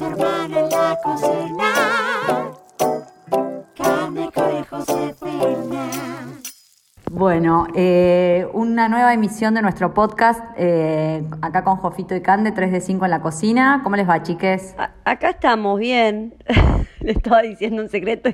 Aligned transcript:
Hermanos 0.00 0.50
en 0.56 0.68
la 0.70 0.98
cocina. 1.02 1.72
Josefina. 4.68 5.90
Bueno, 7.10 7.66
eh, 7.74 8.46
una 8.52 8.88
nueva 8.88 9.14
emisión 9.14 9.54
de 9.54 9.62
nuestro 9.62 9.94
podcast, 9.94 10.40
eh, 10.58 11.22
acá 11.40 11.64
con 11.64 11.76
Jofito 11.76 12.14
y 12.14 12.20
Cande, 12.20 12.52
3 12.52 12.72
de 12.72 12.80
5 12.80 13.04
en 13.04 13.10
la 13.10 13.20
cocina. 13.22 13.80
¿Cómo 13.84 13.96
les 13.96 14.08
va, 14.08 14.22
chiques? 14.22 14.74
A- 14.76 14.90
acá 15.04 15.30
estamos 15.30 15.78
bien. 15.78 16.34
le 17.00 17.12
estaba 17.12 17.42
diciendo 17.42 17.82
un 17.82 17.88
secreto. 17.88 18.30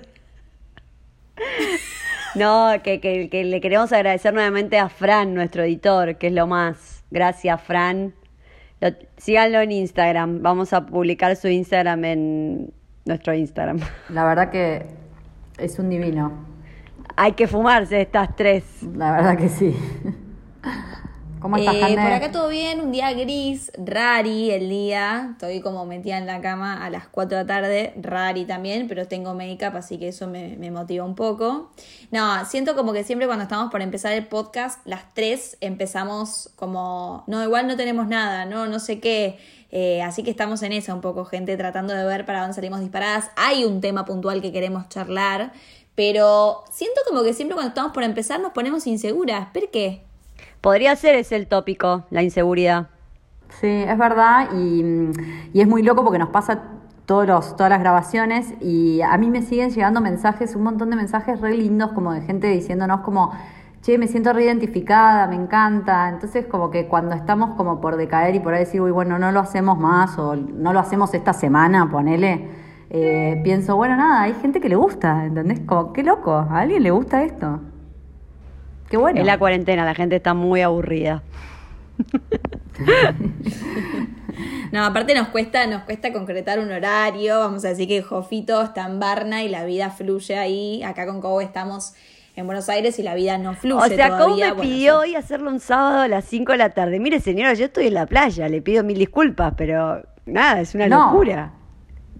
no, 2.35 2.71
que, 2.83 3.01
que- 3.01 3.29
que 3.31 3.45
le 3.45 3.61
queremos 3.61 3.93
agradecer 3.93 4.33
nuevamente 4.35 4.79
a 4.79 4.89
Fran, 4.89 5.35
nuestro 5.35 5.63
editor, 5.63 6.17
que 6.17 6.29
es 6.29 6.33
lo 6.33 6.47
más. 6.47 7.05
Gracias, 7.11 7.61
Fran. 7.63 8.15
Lo- 8.83 8.91
síganlo 9.17 9.61
en 9.61 9.73
Instagram. 9.73 10.43
Vamos 10.43 10.73
a 10.73 10.85
publicar 10.85 11.35
su 11.37 11.49
Instagram 11.49 12.05
en 12.05 12.73
nuestro 13.07 13.33
Instagram. 13.33 13.79
La 14.11 14.25
verdad 14.25 14.51
que 14.51 14.87
es 15.59 15.79
un 15.79 15.89
divino, 15.89 16.33
Hay 17.17 17.33
que 17.33 17.47
fumarse 17.47 18.01
estas 18.01 18.35
tres. 18.37 18.65
la 18.95 19.13
verdad 19.13 19.37
que 19.39 19.49
sí. 19.49 19.75
¿Cómo 21.43 21.57
estás, 21.57 21.75
Eh, 21.75 21.95
por 21.95 22.13
acá 22.13 22.31
todo 22.31 22.49
bien, 22.49 22.81
un 22.81 22.93
día 22.93 23.13
gris, 23.13 23.73
rari 23.77 24.53
el 24.53 24.69
día. 24.69 25.31
Estoy 25.33 25.61
como 25.61 25.85
metida 25.85 26.17
en 26.17 26.27
la 26.27 26.41
cama 26.41 26.85
a 26.85 26.89
las 26.89 27.09
4 27.09 27.37
de 27.37 27.43
la 27.43 27.47
tarde, 27.49 27.93
rari 28.01 28.45
también, 28.45 28.87
pero 28.87 29.09
tengo 29.09 29.35
make-up, 29.35 29.77
así 29.77 29.99
que 29.99 30.07
eso 30.09 30.29
me, 30.29 30.57
me 30.57 30.71
motiva 30.71 31.05
un 31.05 31.17
poco. 31.17 31.73
No, 32.13 32.45
siento 32.45 32.77
como 32.77 32.93
que 32.93 33.03
siempre 33.03 33.27
cuando 33.27 33.43
estamos 33.43 33.73
por 33.73 33.83
empezar 33.83 34.13
el 34.13 34.25
podcast, 34.29 34.87
las 34.87 35.13
tres 35.15 35.57
empezamos 35.61 36.49
como, 36.55 37.25
no, 37.27 37.43
igual 37.43 37.67
no 37.67 37.77
tenemos 37.77 38.07
nada, 38.07 38.45
no, 38.45 38.67
no 38.67 38.79
sé 38.79 39.01
qué. 39.01 39.41
Eh, 39.73 40.01
así 40.01 40.23
que 40.23 40.31
estamos 40.31 40.63
en 40.63 40.71
esa 40.73 40.95
un 40.95 41.01
poco, 41.01 41.25
gente, 41.25 41.57
tratando 41.57 41.93
de 41.93 42.05
ver 42.05 42.25
para 42.25 42.43
dónde 42.43 42.55
salimos 42.55 42.79
disparadas. 42.79 43.31
Hay 43.35 43.65
un 43.65 43.81
tema 43.81 44.05
puntual 44.05 44.43
que 44.43 44.53
queremos 44.53 44.89
charlar, 44.91 45.53
pero 45.97 46.63
siento 46.71 47.01
como 47.09 47.25
que 47.25 47.35
siempre 47.35 47.57
cuando 47.57 47.71
estamos 47.71 47.93
por 47.93 48.05
empezar 48.05 48.39
nos 48.39 48.53
ponemos 48.53 48.87
inseguras. 48.87 49.49
¿Por 49.53 49.69
qué? 49.71 50.05
Podría 50.63 50.97
ser 50.97 51.17
ese 51.17 51.37
el 51.37 51.49
tópico, 51.49 52.05
la 52.11 52.23
inseguridad. 52.23 52.89
Sí, 53.61 53.67
es 53.67 53.99
verdad 53.99 54.49
y, 54.55 55.11
y 55.53 55.61
es 55.61 55.69
muy 55.69 55.83
loco 55.83 56.05
porque 56.05 56.19
nos 56.21 56.31
pasa 56.31 56.63
todos 57.05 57.27
los, 57.27 57.57
todas 57.57 57.69
las 57.69 57.81
grabaciones 57.81 58.55
y 58.61 59.01
a 59.03 59.19
mí 59.19 59.29
me 59.29 59.43
siguen 59.43 59.71
llegando 59.71 60.01
mensajes, 60.01 60.55
un 60.55 60.63
montón 60.63 60.91
de 60.91 60.97
mensajes 60.97 61.41
re 61.41 61.57
lindos 61.57 61.91
como 61.93 62.13
de 62.13 62.23
gente 62.23 62.47
diciéndonos 62.47 63.01
como, 63.01 63.33
che, 63.83 63.99
me 63.99 64.07
siento 64.07 64.33
reidentificada, 64.33 65.27
me 65.27 65.35
encanta. 65.35 66.09
Entonces 66.09 66.47
como 66.47 66.71
que 66.71 66.87
cuando 66.87 67.17
estamos 67.17 67.57
como 67.57 67.81
por 67.81 67.97
decaer 67.97 68.37
y 68.37 68.41
por 68.41 68.55
ahí 68.55 68.61
decir, 68.61 68.81
uy, 68.81 68.93
bueno, 68.93 69.19
no 69.19 69.33
lo 69.33 69.41
hacemos 69.41 69.79
más 69.79 70.17
o 70.19 70.37
no 70.37 70.73
lo 70.73 70.79
hacemos 70.79 71.13
esta 71.13 71.33
semana, 71.33 71.91
ponele, 71.91 72.49
eh, 72.89 73.41
pienso, 73.43 73.75
bueno, 73.77 73.97
nada, 73.97 74.23
hay 74.23 74.35
gente 74.35 74.61
que 74.61 74.69
le 74.69 74.77
gusta, 74.77 75.27
¿entendés? 75.27 75.61
Como, 75.67 75.93
qué 75.93 76.05
loco, 76.05 76.33
a 76.33 76.61
alguien 76.61 76.85
le 76.85 76.93
gusta 76.93 77.25
esto. 77.25 77.61
Qué 78.93 78.99
bueno. 78.99 79.19
Es 79.21 79.27
la 79.27 79.39
cuarentena, 79.39 79.87
la 79.87 79.95
gente 79.95 80.17
está 80.17 80.35
muy 80.35 80.61
aburrida. 80.61 81.23
No, 84.71 84.85
aparte 84.85 85.15
nos 85.15 85.29
cuesta, 85.29 85.67
nos 85.67 85.83
cuesta 85.85 86.13
concretar 86.13 86.59
un 86.59 86.71
horario. 86.71 87.39
Vamos 87.39 87.65
a 87.65 87.69
decir 87.69 87.89
que 87.89 88.03
Jofito 88.03 88.61
está 88.63 88.87
en 88.87 89.01
Barna 89.01 89.43
y 89.43 89.49
la 89.49 89.65
vida 89.65 89.89
fluye 89.91 90.37
ahí. 90.37 90.83
Acá 90.83 91.07
con 91.07 91.23
Cobo 91.23 91.41
estamos 91.41 91.95
en 92.37 92.45
Buenos 92.47 92.69
Aires 92.69 92.99
y 92.99 93.03
la 93.03 93.15
vida 93.15 93.39
no 93.39 93.55
fluye. 93.55 93.83
O 93.83 93.89
sea, 93.89 94.11
¿cómo 94.11 94.25
todavía. 94.25 94.49
me 94.49 94.53
Bueno, 94.57 94.71
pidió 94.71 94.99
hoy 94.99 95.15
hacerlo 95.15 95.51
un 95.51 95.61
sábado 95.61 96.01
a 96.01 96.09
las 96.09 96.27
5 96.27 96.53
de 96.53 96.59
la 96.59 96.69
tarde? 96.71 97.01
Mire, 97.01 97.21
señora, 97.21 97.55
yo 97.55 97.65
estoy 97.67 97.87
en 97.87 97.95
la 97.95 98.05
playa, 98.07 98.47
le 98.49 98.61
pido 98.61 98.85
mil 98.85 98.99
disculpas, 98.99 99.55
pero 99.57 100.03
nada, 100.27 100.61
es 100.61 100.75
una 100.75 100.87
No. 100.89 101.07
locura. 101.13 101.53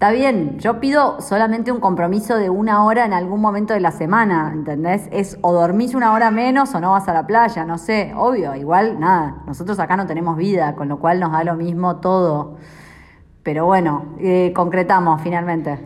Está 0.03 0.11
bien, 0.11 0.59
yo 0.59 0.81
pido 0.81 1.21
solamente 1.21 1.71
un 1.71 1.79
compromiso 1.79 2.37
de 2.37 2.51
una 2.51 2.85
hora 2.85 3.05
en 3.05 3.13
algún 3.13 3.41
momento 3.41 3.73
de 3.73 3.79
la 3.79 3.93
semana, 3.93 4.51
¿entendés? 4.53 5.09
Es 5.13 5.39
o 5.43 5.53
dormís 5.53 5.95
una 5.95 6.13
hora 6.13 6.33
menos 6.33 6.75
o 6.75 6.81
no 6.81 6.91
vas 6.91 7.07
a 7.07 7.13
la 7.13 7.25
playa, 7.25 7.65
no 7.65 7.79
sé, 7.79 8.13
obvio, 8.17 8.57
igual 8.57 8.99
nada, 8.99 9.45
nosotros 9.47 9.79
acá 9.79 9.97
no 9.97 10.05
tenemos 10.09 10.37
vida, 10.37 10.75
con 10.75 10.89
lo 10.89 10.99
cual 10.99 11.21
nos 11.21 11.31
da 11.31 11.45
lo 11.45 11.55
mismo 11.55 12.01
todo. 12.01 12.57
Pero 13.45 13.67
bueno, 13.67 14.17
eh, 14.19 14.53
concretamos 14.57 15.23
finalmente. 15.23 15.79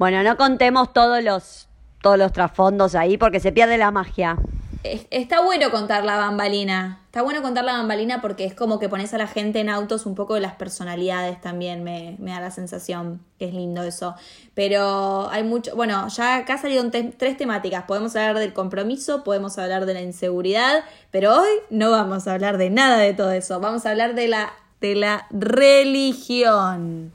Bueno, 0.00 0.24
no 0.24 0.36
contemos 0.36 0.92
todos 0.92 1.22
los, 1.22 1.68
todos 2.02 2.18
los 2.18 2.32
trasfondos 2.32 2.96
ahí 2.96 3.18
porque 3.18 3.38
se 3.38 3.52
pierde 3.52 3.78
la 3.78 3.92
magia. 3.92 4.36
Es- 4.82 5.06
Está 5.10 5.42
bueno 5.42 5.70
contar 5.70 6.04
la 6.04 6.16
bambalina. 6.16 7.00
Está 7.06 7.20
bueno 7.22 7.42
contar 7.42 7.64
la 7.64 7.72
bambalina 7.74 8.22
porque 8.22 8.44
es 8.46 8.54
como 8.54 8.78
que 8.78 8.88
pones 8.88 9.12
a 9.12 9.18
la 9.18 9.26
gente 9.26 9.60
en 9.60 9.68
autos 9.68 10.06
un 10.06 10.14
poco 10.14 10.34
de 10.34 10.40
las 10.40 10.54
personalidades 10.54 11.38
también. 11.40 11.84
Me, 11.84 12.16
me 12.18 12.30
da 12.30 12.40
la 12.40 12.50
sensación 12.50 13.20
que 13.38 13.46
es 13.46 13.52
lindo 13.54 13.82
eso. 13.82 14.14
Pero 14.54 15.28
hay 15.30 15.42
mucho. 15.42 15.76
Bueno, 15.76 16.08
ya 16.08 16.36
acá 16.36 16.56
salieron 16.56 16.90
te- 16.90 17.02
tres 17.04 17.36
temáticas. 17.36 17.84
Podemos 17.84 18.16
hablar 18.16 18.38
del 18.38 18.54
compromiso, 18.54 19.22
podemos 19.22 19.58
hablar 19.58 19.84
de 19.84 19.92
la 19.94 20.00
inseguridad. 20.00 20.82
Pero 21.10 21.36
hoy 21.36 21.50
no 21.68 21.90
vamos 21.90 22.26
a 22.26 22.32
hablar 22.32 22.56
de 22.56 22.70
nada 22.70 22.96
de 22.98 23.12
todo 23.12 23.32
eso. 23.32 23.60
Vamos 23.60 23.84
a 23.84 23.90
hablar 23.90 24.14
de 24.14 24.28
la, 24.28 24.52
de 24.80 24.94
la 24.94 25.26
religión. 25.30 27.12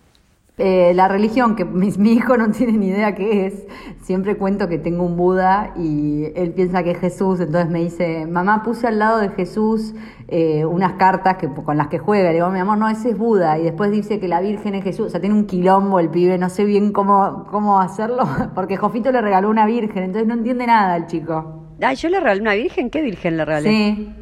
Eh, 0.58 0.94
la 0.96 1.10
religión, 1.10 1.58
que 1.58 1.66
mi, 1.66 1.92
mi 1.98 2.14
hijo 2.14 2.38
no 2.38 2.50
tiene 2.52 2.78
ni 2.78 2.88
idea 2.88 3.14
qué 3.14 3.48
es, 3.48 3.68
siempre 4.02 4.38
cuento 4.38 4.70
que 4.70 4.78
tengo 4.78 5.04
un 5.04 5.18
Buda 5.18 5.74
y 5.76 6.28
él 6.34 6.54
piensa 6.54 6.82
que 6.82 6.92
es 6.92 6.98
Jesús, 6.98 7.42
entonces 7.42 7.70
me 7.70 7.80
dice, 7.80 8.26
mamá, 8.26 8.64
puse 8.64 8.88
al 8.88 8.98
lado 9.00 9.20
de 9.20 9.30
Jesús 9.30 9.94
eh, 10.30 10.64
unas 10.64 10.94
cartas 10.94 11.36
que, 11.36 11.50
con 11.50 11.76
las 11.76 11.88
que 11.90 12.00
juega, 12.00 12.30
le 12.30 12.36
digo, 12.36 12.50
mi 12.52 12.60
amor, 12.60 12.78
no, 12.78 12.88
ese 12.88 13.10
es 13.10 13.18
Buda, 13.18 13.60
y 13.60 13.64
después 13.64 13.92
dice 13.92 14.22
que 14.22 14.30
la 14.30 14.40
Virgen 14.40 14.76
es 14.76 14.84
Jesús, 14.86 15.08
o 15.08 15.10
sea, 15.10 15.20
tiene 15.20 15.36
un 15.36 15.46
quilombo 15.46 16.00
el 16.00 16.10
pibe, 16.10 16.38
no 16.38 16.48
sé 16.48 16.64
bien 16.64 16.94
cómo, 16.94 17.48
cómo 17.52 17.82
hacerlo, 17.82 18.24
porque 18.56 18.78
Jofito 18.78 19.12
le 19.12 19.20
regaló 19.20 19.50
una 19.50 19.66
Virgen, 19.66 20.04
entonces 20.04 20.26
no 20.26 20.36
entiende 20.36 20.68
nada 20.68 20.96
el 20.96 21.08
chico. 21.08 21.66
Ay, 21.82 21.98
yo 21.98 22.08
le 22.08 22.20
regalé 22.22 22.42
una 22.42 22.54
virgen, 22.54 22.90
¿qué 22.90 23.02
virgen 23.02 23.36
le 23.36 23.44
regalé? 23.44 23.70
Sí. 23.70 24.16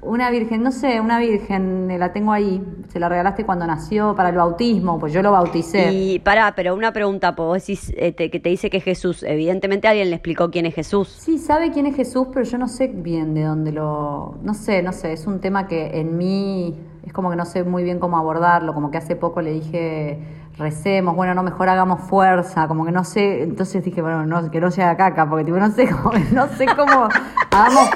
Una 0.00 0.30
virgen, 0.30 0.62
no 0.62 0.70
sé, 0.70 1.00
una 1.00 1.18
virgen, 1.18 1.90
eh, 1.90 1.98
la 1.98 2.12
tengo 2.12 2.32
ahí. 2.32 2.62
Se 2.88 3.00
la 3.00 3.08
regalaste 3.08 3.44
cuando 3.44 3.66
nació 3.66 4.14
para 4.14 4.28
el 4.28 4.36
bautismo, 4.36 4.98
pues 4.98 5.12
yo 5.12 5.22
lo 5.22 5.32
bauticé. 5.32 5.92
Y 5.92 6.18
pará, 6.20 6.52
pero 6.54 6.74
una 6.76 6.92
pregunta, 6.92 7.34
pues 7.34 7.46
vos 7.46 7.58
decís 7.58 7.92
eh, 7.96 8.12
te- 8.12 8.30
que 8.30 8.38
te 8.38 8.48
dice 8.48 8.70
que 8.70 8.76
es 8.76 8.84
Jesús. 8.84 9.24
Evidentemente 9.24 9.88
alguien 9.88 10.08
le 10.10 10.16
explicó 10.16 10.50
quién 10.50 10.66
es 10.66 10.74
Jesús. 10.74 11.08
Sí, 11.08 11.38
sabe 11.38 11.72
quién 11.72 11.86
es 11.86 11.96
Jesús, 11.96 12.28
pero 12.32 12.44
yo 12.44 12.58
no 12.58 12.68
sé 12.68 12.86
bien 12.86 13.34
de 13.34 13.42
dónde 13.42 13.72
lo... 13.72 14.36
No 14.42 14.54
sé, 14.54 14.82
no 14.82 14.92
sé, 14.92 15.12
es 15.12 15.26
un 15.26 15.40
tema 15.40 15.66
que 15.66 15.98
en 15.98 16.16
mí 16.16 16.78
es 17.04 17.12
como 17.12 17.30
que 17.30 17.36
no 17.36 17.44
sé 17.44 17.64
muy 17.64 17.82
bien 17.82 17.98
cómo 17.98 18.18
abordarlo, 18.18 18.74
como 18.74 18.90
que 18.92 18.98
hace 18.98 19.16
poco 19.16 19.40
le 19.42 19.50
dije, 19.52 20.18
recemos, 20.58 21.16
bueno, 21.16 21.34
no, 21.34 21.42
mejor 21.42 21.68
hagamos 21.70 22.02
fuerza, 22.02 22.68
como 22.68 22.84
que 22.84 22.92
no 22.92 23.02
sé, 23.02 23.42
entonces 23.42 23.82
dije, 23.84 24.00
bueno, 24.02 24.24
no, 24.26 24.48
que 24.50 24.60
no 24.60 24.70
sea 24.70 24.96
caca, 24.96 25.28
porque 25.28 25.44
tipo, 25.44 25.56
no 25.58 25.70
sé 25.70 25.88
cómo, 25.88 26.12
no 26.32 26.46
sé 26.48 26.66
cómo, 26.66 27.08
hagamos... 27.50 27.90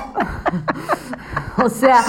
o 1.65 1.69
sea... 1.69 2.03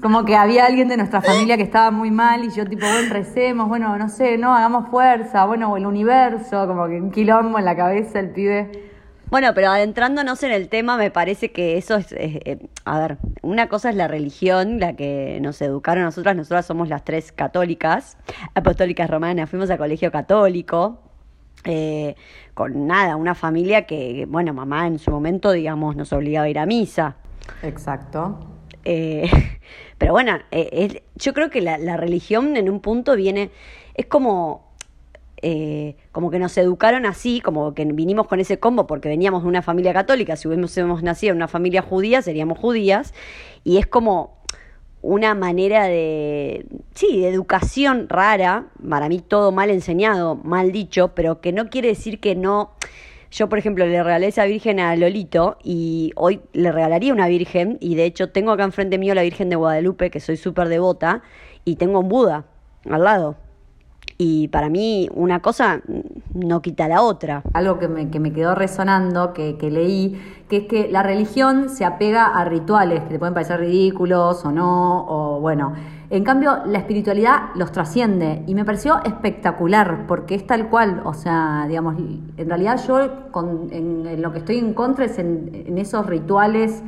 Como 0.00 0.26
que 0.26 0.36
había 0.36 0.66
alguien 0.66 0.88
de 0.88 0.98
nuestra 0.98 1.22
familia 1.22 1.56
que 1.56 1.62
estaba 1.62 1.90
muy 1.90 2.10
mal 2.10 2.44
y 2.44 2.50
yo 2.50 2.66
tipo, 2.66 2.86
bueno, 2.86 3.12
recemos, 3.12 3.66
bueno, 3.66 3.96
no 3.96 4.10
sé, 4.10 4.36
no, 4.36 4.54
hagamos 4.54 4.90
fuerza, 4.90 5.46
bueno, 5.46 5.72
o 5.72 5.76
el 5.78 5.86
universo, 5.86 6.66
como 6.66 6.86
que 6.86 7.00
un 7.00 7.10
quilombo 7.10 7.58
en 7.58 7.64
la 7.64 7.74
cabeza 7.74 8.20
el 8.20 8.30
pibe. 8.30 8.90
Bueno, 9.30 9.52
pero 9.54 9.70
adentrándonos 9.70 10.42
en 10.42 10.52
el 10.52 10.68
tema, 10.68 10.98
me 10.98 11.10
parece 11.10 11.50
que 11.50 11.78
eso 11.78 11.96
es, 11.96 12.12
eh, 12.12 12.68
a 12.84 13.00
ver, 13.00 13.18
una 13.42 13.68
cosa 13.68 13.88
es 13.88 13.96
la 13.96 14.06
religión, 14.06 14.78
la 14.78 14.94
que 14.94 15.38
nos 15.40 15.60
educaron 15.62 16.02
a 16.02 16.06
nosotras, 16.06 16.36
nosotras 16.36 16.66
somos 16.66 16.88
las 16.88 17.02
tres 17.02 17.32
católicas, 17.32 18.18
apostólicas 18.54 19.08
romanas, 19.08 19.48
fuimos 19.48 19.70
a 19.70 19.78
colegio 19.78 20.12
católico, 20.12 21.00
eh, 21.64 22.14
con 22.54 22.86
nada, 22.86 23.16
una 23.16 23.34
familia 23.34 23.86
que, 23.86 24.26
bueno, 24.28 24.52
mamá 24.52 24.86
en 24.86 24.98
su 24.98 25.10
momento, 25.10 25.50
digamos, 25.52 25.96
nos 25.96 26.12
obligaba 26.12 26.44
a 26.44 26.48
ir 26.50 26.58
a 26.58 26.66
misa. 26.66 27.16
Exacto. 27.62 28.55
Eh, 28.88 29.28
pero 29.98 30.12
bueno, 30.12 30.38
eh, 30.52 31.02
yo 31.16 31.34
creo 31.34 31.50
que 31.50 31.60
la, 31.60 31.76
la 31.76 31.96
religión 31.96 32.56
en 32.56 32.70
un 32.70 32.80
punto 32.80 33.16
viene, 33.16 33.50
es 33.94 34.06
como, 34.06 34.72
eh, 35.42 35.96
como 36.12 36.30
que 36.30 36.38
nos 36.38 36.56
educaron 36.56 37.04
así, 37.04 37.40
como 37.40 37.74
que 37.74 37.84
vinimos 37.84 38.28
con 38.28 38.38
ese 38.38 38.58
combo 38.58 38.86
porque 38.86 39.08
veníamos 39.08 39.42
de 39.42 39.48
una 39.48 39.60
familia 39.60 39.92
católica, 39.92 40.36
si 40.36 40.46
hubiésemos 40.46 41.02
nacido 41.02 41.32
en 41.32 41.38
una 41.38 41.48
familia 41.48 41.82
judía, 41.82 42.22
seríamos 42.22 42.58
judías, 42.58 43.12
y 43.64 43.78
es 43.78 43.86
como 43.86 44.36
una 45.02 45.34
manera 45.34 45.84
de, 45.84 46.66
sí, 46.94 47.20
de 47.20 47.28
educación 47.28 48.08
rara, 48.08 48.68
para 48.88 49.08
mí 49.08 49.20
todo 49.20 49.50
mal 49.50 49.70
enseñado, 49.70 50.36
mal 50.36 50.70
dicho, 50.70 51.12
pero 51.14 51.40
que 51.40 51.52
no 51.52 51.68
quiere 51.68 51.88
decir 51.88 52.20
que 52.20 52.36
no... 52.36 52.70
Yo, 53.30 53.48
por 53.48 53.58
ejemplo, 53.58 53.86
le 53.86 54.02
regalé 54.02 54.28
esa 54.28 54.44
virgen 54.44 54.80
a 54.80 54.94
Lolito 54.96 55.58
y 55.62 56.12
hoy 56.16 56.40
le 56.52 56.72
regalaría 56.72 57.12
una 57.12 57.26
virgen 57.26 57.76
y 57.80 57.94
de 57.94 58.04
hecho 58.04 58.30
tengo 58.30 58.52
acá 58.52 58.64
enfrente 58.64 58.98
mío 58.98 59.14
la 59.14 59.22
Virgen 59.22 59.48
de 59.48 59.56
Guadalupe, 59.56 60.10
que 60.10 60.20
soy 60.20 60.36
súper 60.36 60.68
devota, 60.68 61.22
y 61.64 61.76
tengo 61.76 62.00
un 62.00 62.08
Buda 62.08 62.44
al 62.88 63.04
lado. 63.04 63.36
Y 64.18 64.48
para 64.48 64.70
mí 64.70 65.10
una 65.14 65.42
cosa 65.42 65.82
no 66.32 66.62
quita 66.62 66.88
la 66.88 67.02
otra. 67.02 67.42
Algo 67.52 67.78
que 67.78 67.88
me, 67.88 68.10
que 68.10 68.18
me 68.20 68.32
quedó 68.32 68.54
resonando, 68.54 69.34
que, 69.34 69.58
que 69.58 69.70
leí, 69.70 70.18
que 70.48 70.58
es 70.58 70.64
que 70.66 70.88
la 70.88 71.02
religión 71.02 71.68
se 71.68 71.84
apega 71.84 72.26
a 72.26 72.44
rituales 72.44 73.02
que 73.02 73.10
te 73.10 73.18
pueden 73.18 73.34
parecer 73.34 73.60
ridículos 73.60 74.44
o 74.44 74.52
no, 74.52 75.04
o 75.06 75.40
bueno, 75.40 75.74
En 76.08 76.22
cambio, 76.22 76.58
la 76.66 76.78
espiritualidad 76.78 77.50
los 77.56 77.72
trasciende 77.72 78.44
y 78.46 78.54
me 78.54 78.64
pareció 78.64 79.02
espectacular 79.04 80.06
porque 80.06 80.36
es 80.36 80.46
tal 80.46 80.68
cual, 80.68 81.02
o 81.04 81.14
sea, 81.14 81.64
digamos, 81.66 81.96
en 81.98 82.48
realidad 82.48 82.80
yo 82.86 83.30
con, 83.32 83.68
en, 83.72 84.22
lo 84.22 84.32
que 84.32 84.38
estoy 84.38 84.58
en 84.58 84.72
contra 84.72 85.06
es 85.06 85.18
en, 85.18 85.76
esos 85.78 86.06
rituales 86.06 86.82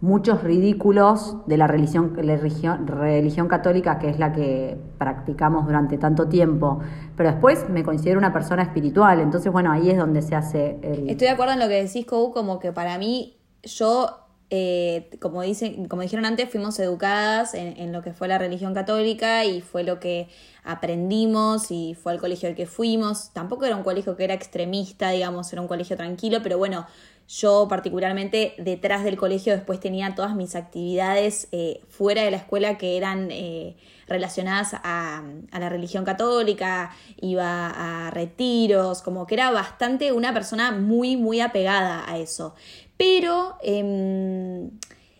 muchos 0.00 0.42
ridículos 0.42 1.36
de 1.46 1.56
la 1.56 1.68
religión, 1.68 2.12
la 2.16 2.36
religión, 2.36 2.86
religión 2.88 3.46
católica, 3.46 3.98
que 3.98 4.08
es 4.10 4.18
la 4.18 4.32
que 4.32 4.76
practicamos 4.98 5.64
durante 5.64 5.96
tanto 5.96 6.28
tiempo. 6.28 6.80
Pero 7.16 7.30
después 7.30 7.68
me 7.68 7.84
considero 7.84 8.18
una 8.18 8.32
persona 8.32 8.62
espiritual, 8.62 9.20
entonces 9.20 9.52
bueno, 9.52 9.70
ahí 9.70 9.90
es 9.90 9.98
donde 9.98 10.22
se 10.22 10.34
hace 10.34 10.78
el... 10.82 11.08
Estoy 11.08 11.28
de 11.28 11.30
acuerdo 11.30 11.52
en 11.52 11.60
lo 11.60 11.68
que 11.68 11.84
decís, 11.84 12.04
Kou, 12.04 12.32
como 12.32 12.58
que 12.58 12.72
para 12.72 12.98
mí, 12.98 13.36
yo, 13.62 14.21
eh, 14.54 15.08
como, 15.18 15.40
dicen, 15.40 15.88
como 15.88 16.02
dijeron 16.02 16.26
antes, 16.26 16.50
fuimos 16.50 16.78
educadas 16.78 17.54
en, 17.54 17.74
en 17.78 17.90
lo 17.90 18.02
que 18.02 18.12
fue 18.12 18.28
la 18.28 18.36
religión 18.36 18.74
católica 18.74 19.46
y 19.46 19.62
fue 19.62 19.82
lo 19.82 19.98
que 19.98 20.28
aprendimos 20.62 21.70
y 21.70 21.94
fue 21.94 22.12
al 22.12 22.20
colegio 22.20 22.50
al 22.50 22.54
que 22.54 22.66
fuimos. 22.66 23.32
Tampoco 23.32 23.64
era 23.64 23.76
un 23.76 23.82
colegio 23.82 24.14
que 24.14 24.24
era 24.24 24.34
extremista, 24.34 25.08
digamos, 25.08 25.50
era 25.54 25.62
un 25.62 25.68
colegio 25.68 25.96
tranquilo, 25.96 26.40
pero 26.42 26.58
bueno, 26.58 26.86
yo 27.28 27.66
particularmente 27.66 28.54
detrás 28.58 29.04
del 29.04 29.16
colegio 29.16 29.54
después 29.54 29.80
tenía 29.80 30.14
todas 30.14 30.34
mis 30.34 30.54
actividades 30.54 31.48
eh, 31.52 31.80
fuera 31.88 32.22
de 32.24 32.30
la 32.30 32.36
escuela 32.36 32.76
que 32.76 32.98
eran 32.98 33.30
eh, 33.30 33.76
relacionadas 34.06 34.74
a, 34.74 35.22
a, 35.50 35.58
la 35.58 35.68
religión 35.70 36.04
católica, 36.04 36.94
iba 37.20 38.06
a 38.06 38.10
retiros, 38.10 39.00
como 39.00 39.26
que 39.26 39.34
era 39.34 39.50
bastante 39.50 40.12
una 40.12 40.34
persona 40.34 40.72
muy, 40.72 41.16
muy 41.16 41.40
apegada 41.40 42.04
a 42.06 42.18
eso. 42.18 42.54
Pero 43.02 43.56
eh, 43.64 44.70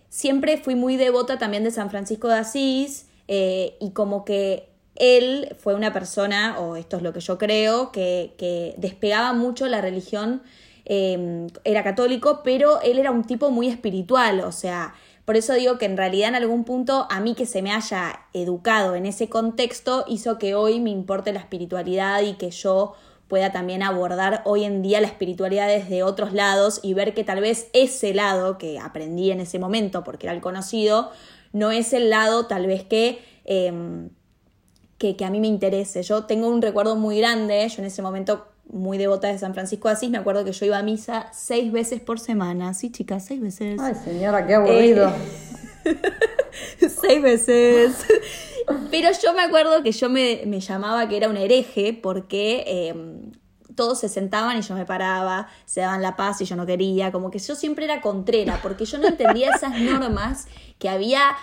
siempre 0.09 0.57
fui 0.57 0.77
muy 0.77 0.97
devota 0.97 1.37
también 1.39 1.65
de 1.65 1.73
San 1.73 1.91
Francisco 1.91 2.29
de 2.29 2.35
Asís 2.35 3.09
eh, 3.27 3.77
y 3.81 3.91
como 3.91 4.25
que 4.25 4.69
él 4.95 5.57
fue 5.59 5.75
una 5.75 5.93
persona, 5.93 6.61
o 6.61 6.77
esto 6.77 6.99
es 6.99 7.03
lo 7.03 7.13
que 7.13 7.19
yo 7.19 7.39
creo, 7.39 7.91
que, 7.91 8.35
que 8.39 8.77
despegaba 8.79 9.33
mucho 9.33 9.67
la 9.67 9.81
religión 9.81 10.43
eh, 10.85 11.49
era 11.65 11.83
católico, 11.83 12.43
pero 12.45 12.81
él 12.83 13.01
era 13.01 13.11
un 13.11 13.25
tipo 13.25 13.51
muy 13.51 13.67
espiritual, 13.67 14.43
o 14.43 14.53
sea, 14.53 14.95
por 15.25 15.37
eso 15.37 15.53
digo 15.55 15.77
que 15.77 15.87
en 15.87 15.97
realidad 15.97 16.29
en 16.29 16.37
algún 16.37 16.63
punto 16.63 17.09
a 17.11 17.19
mí 17.19 17.35
que 17.35 17.47
se 17.47 17.63
me 17.63 17.73
haya 17.73 18.21
educado 18.33 18.95
en 18.95 19.07
ese 19.07 19.29
contexto 19.29 20.05
hizo 20.07 20.39
que 20.39 20.55
hoy 20.55 20.79
me 20.79 20.91
importe 20.91 21.33
la 21.33 21.41
espiritualidad 21.41 22.23
y 22.23 22.35
que 22.35 22.53
yo 22.53 22.95
pueda 23.33 23.51
también 23.51 23.83
abordar 23.83 24.43
hoy 24.45 24.65
en 24.65 24.83
día 24.83 25.01
la 25.01 25.07
espiritualidad 25.07 25.67
desde 25.67 26.03
otros 26.03 26.35
lados 26.35 26.81
y 26.83 26.93
ver 26.93 27.15
que 27.15 27.25
tal 27.25 27.41
vez 27.41 27.69
ese 27.73 28.13
lado 28.13 28.59
que 28.59 28.79
aprendí 28.79 29.31
en 29.31 29.41
ese 29.41 29.59
momento 29.59 30.05
porque 30.05 30.27
era 30.27 30.35
el 30.35 30.43
conocido, 30.43 31.11
no 31.55 31.71
es 31.71 31.95
el 31.95 32.11
lado 32.11 32.45
tal 32.45 32.67
vez 32.67 32.85
que... 32.85 33.25
Eh, 33.47 33.73
que, 34.99 35.17
que, 35.17 35.25
a 35.25 35.31
mí 35.31 35.41
me 35.41 35.47
interese. 35.47 36.03
Yo 36.03 36.27
tengo 36.27 36.47
un 36.47 36.61
recuerdo 36.61 36.95
muy 36.95 37.19
grande, 37.19 37.67
yo 37.69 37.81
en 37.81 37.87
ese 37.87 38.03
momento 38.03 38.49
muy 38.71 38.99
devota 38.99 39.29
de 39.29 39.39
San 39.39 39.55
Francisco 39.55 39.89
de 39.89 39.95
Asís, 39.95 40.11
me 40.11 40.19
acuerdo 40.19 40.45
que 40.45 40.53
yo 40.53 40.67
iba 40.67 40.77
a 40.77 40.83
misa 40.83 41.29
seis 41.33 41.73
veces 41.73 42.01
por 42.01 42.21
semana. 42.21 42.75
Sí, 42.75 42.93
chicas, 42.93 43.25
seis 43.25 43.41
veces. 43.41 43.81
Ay, 43.81 43.95
señora, 43.95 44.47
qué 44.47 44.55
aburrido. 44.55 45.09
Eh, 45.09 45.52
seis 46.79 47.23
veces. 47.23 48.05
Pero 48.91 49.09
yo 49.23 49.35
me 49.35 49.43
acuerdo 49.43 49.83
que 49.83 49.93
yo 49.93 50.09
me, 50.09 50.43
me 50.47 50.61
llamaba 50.61 51.09
que 51.09 51.17
era 51.17 51.29
un 51.29 51.37
hereje 51.37 51.99
porque 52.01 52.65
eh, 52.67 52.95
todos 53.75 54.01
se 54.01 54.09
sentaban 54.09 54.59
y 54.59 54.63
yo 54.63 54.75
me 54.75 54.85
paraba, 54.85 55.49
se 55.65 55.81
daban 55.81 56.03
la 56.03 56.17
paz 56.17 56.41
y 56.41 56.45
yo 56.45 56.57
no 56.57 56.67
quería, 56.67 57.13
como 57.13 57.31
que 57.31 57.39
yo 57.39 57.55
siempre 57.55 57.85
era 57.85 58.01
contrera, 58.01 58.61
porque 58.63 58.85
yo 58.85 58.99
no 58.99 59.09
entendía 59.09 59.51
esas 59.51 59.81
normas 59.81 60.47
que 60.79 60.89
había 60.89 61.37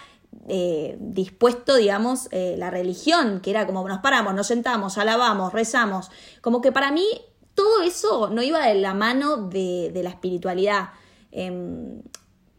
eh, 0.47 0.97
dispuesto, 0.99 1.75
digamos, 1.75 2.27
eh, 2.31 2.55
la 2.57 2.69
religión, 2.69 3.41
que 3.41 3.49
era 3.49 3.65
como 3.65 3.87
nos 3.87 3.99
paramos, 3.99 4.33
nos 4.33 4.47
sentamos, 4.47 4.97
alabamos, 4.97 5.53
rezamos. 5.53 6.11
Como 6.41 6.61
que 6.61 6.71
para 6.71 6.91
mí 6.91 7.05
todo 7.55 7.81
eso 7.81 8.29
no 8.29 8.41
iba 8.41 8.65
de 8.65 8.75
la 8.75 8.93
mano 8.93 9.37
de, 9.37 9.91
de 9.93 10.03
la 10.03 10.09
espiritualidad. 10.09 10.89
Eh, 11.31 12.01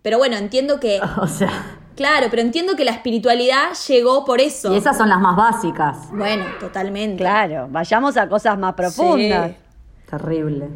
pero 0.02 0.19
bueno, 0.19 0.37
entiendo 0.37 0.81
que... 0.81 1.00
O 1.20 1.26
sea... 1.26 1.76
Claro, 1.97 2.29
pero 2.31 2.41
entiendo 2.41 2.76
que 2.76 2.85
la 2.87 2.93
espiritualidad 2.93 3.75
llegó 3.87 4.25
por 4.25 4.41
eso. 4.41 4.73
Y 4.73 4.79
esas 4.79 4.97
son 4.97 5.11
las 5.11 5.20
más 5.20 5.37
básicas. 5.37 6.11
Bueno, 6.11 6.47
totalmente. 6.58 7.19
Claro, 7.19 7.69
vayamos 7.70 8.17
a 8.17 8.26
cosas 8.26 8.58
más 8.58 8.73
profundas. 8.73 9.50
Sí. 9.50 9.56
Terrible. 10.08 10.69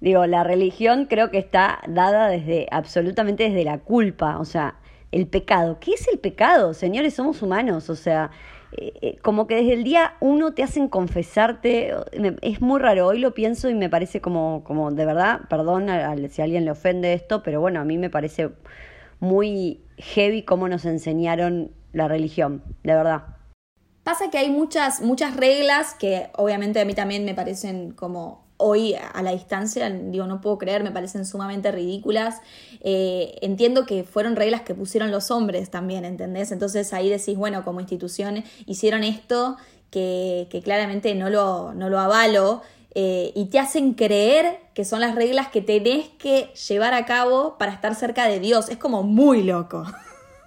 Digo, 0.00 0.26
la 0.26 0.42
religión 0.42 1.06
creo 1.08 1.30
que 1.30 1.38
está 1.38 1.78
dada 1.86 2.26
desde, 2.26 2.66
absolutamente 2.72 3.44
desde 3.44 3.64
la 3.64 3.78
culpa. 3.78 4.38
O 4.40 4.44
sea, 4.44 4.74
el 5.12 5.28
pecado. 5.28 5.78
¿Qué 5.78 5.92
es 5.92 6.08
el 6.08 6.18
pecado? 6.18 6.74
Señores, 6.74 7.14
somos 7.14 7.42
humanos, 7.42 7.88
o 7.88 7.94
sea, 7.94 8.32
eh, 8.76 9.18
como 9.22 9.46
que 9.46 9.56
desde 9.56 9.74
el 9.74 9.84
día 9.84 10.14
uno 10.20 10.54
te 10.54 10.62
hacen 10.62 10.88
confesarte, 10.88 11.94
es 12.40 12.60
muy 12.60 12.80
raro, 12.80 13.06
hoy 13.06 13.18
lo 13.18 13.34
pienso 13.34 13.68
y 13.68 13.74
me 13.74 13.90
parece 13.90 14.20
como, 14.20 14.64
como 14.64 14.90
de 14.90 15.04
verdad, 15.04 15.42
perdón 15.48 15.90
a, 15.90 16.16
si 16.28 16.40
a 16.40 16.44
alguien 16.44 16.64
le 16.64 16.70
ofende 16.70 17.12
esto, 17.12 17.42
pero 17.42 17.60
bueno, 17.60 17.80
a 17.80 17.84
mí 17.84 17.98
me 17.98 18.08
parece 18.08 18.50
muy 19.20 19.82
heavy 19.98 20.42
cómo 20.42 20.68
nos 20.68 20.84
enseñaron 20.84 21.70
la 21.92 22.08
religión, 22.08 22.62
de 22.82 22.94
verdad. 22.94 23.22
Pasa 24.02 24.30
que 24.30 24.38
hay 24.38 24.50
muchas, 24.50 25.00
muchas 25.00 25.36
reglas 25.36 25.94
que 25.94 26.30
obviamente 26.36 26.80
a 26.80 26.84
mí 26.84 26.94
también 26.94 27.24
me 27.24 27.34
parecen 27.34 27.92
como 27.92 28.41
hoy 28.62 28.94
a 28.94 29.22
la 29.22 29.32
distancia, 29.32 29.90
digo, 29.90 30.26
no 30.26 30.40
puedo 30.40 30.56
creer, 30.58 30.82
me 30.84 30.90
parecen 30.90 31.26
sumamente 31.26 31.72
ridículas. 31.72 32.40
Eh, 32.80 33.36
entiendo 33.42 33.84
que 33.84 34.04
fueron 34.04 34.36
reglas 34.36 34.62
que 34.62 34.74
pusieron 34.74 35.10
los 35.10 35.30
hombres 35.30 35.70
también, 35.70 36.04
¿entendés? 36.04 36.52
Entonces 36.52 36.92
ahí 36.92 37.10
decís, 37.10 37.36
bueno, 37.36 37.64
como 37.64 37.80
institución 37.80 38.44
hicieron 38.66 39.04
esto 39.04 39.56
que, 39.90 40.46
que 40.50 40.62
claramente 40.62 41.14
no 41.14 41.28
lo, 41.28 41.74
no 41.74 41.88
lo 41.88 41.98
avalo. 41.98 42.62
Eh, 42.94 43.32
y 43.34 43.46
te 43.46 43.58
hacen 43.58 43.94
creer 43.94 44.58
que 44.74 44.84
son 44.84 45.00
las 45.00 45.14
reglas 45.14 45.48
que 45.48 45.62
tenés 45.62 46.08
que 46.18 46.52
llevar 46.68 46.92
a 46.92 47.06
cabo 47.06 47.56
para 47.58 47.72
estar 47.72 47.94
cerca 47.94 48.26
de 48.26 48.38
Dios. 48.38 48.68
Es 48.68 48.76
como 48.76 49.02
muy 49.02 49.42
loco. 49.42 49.84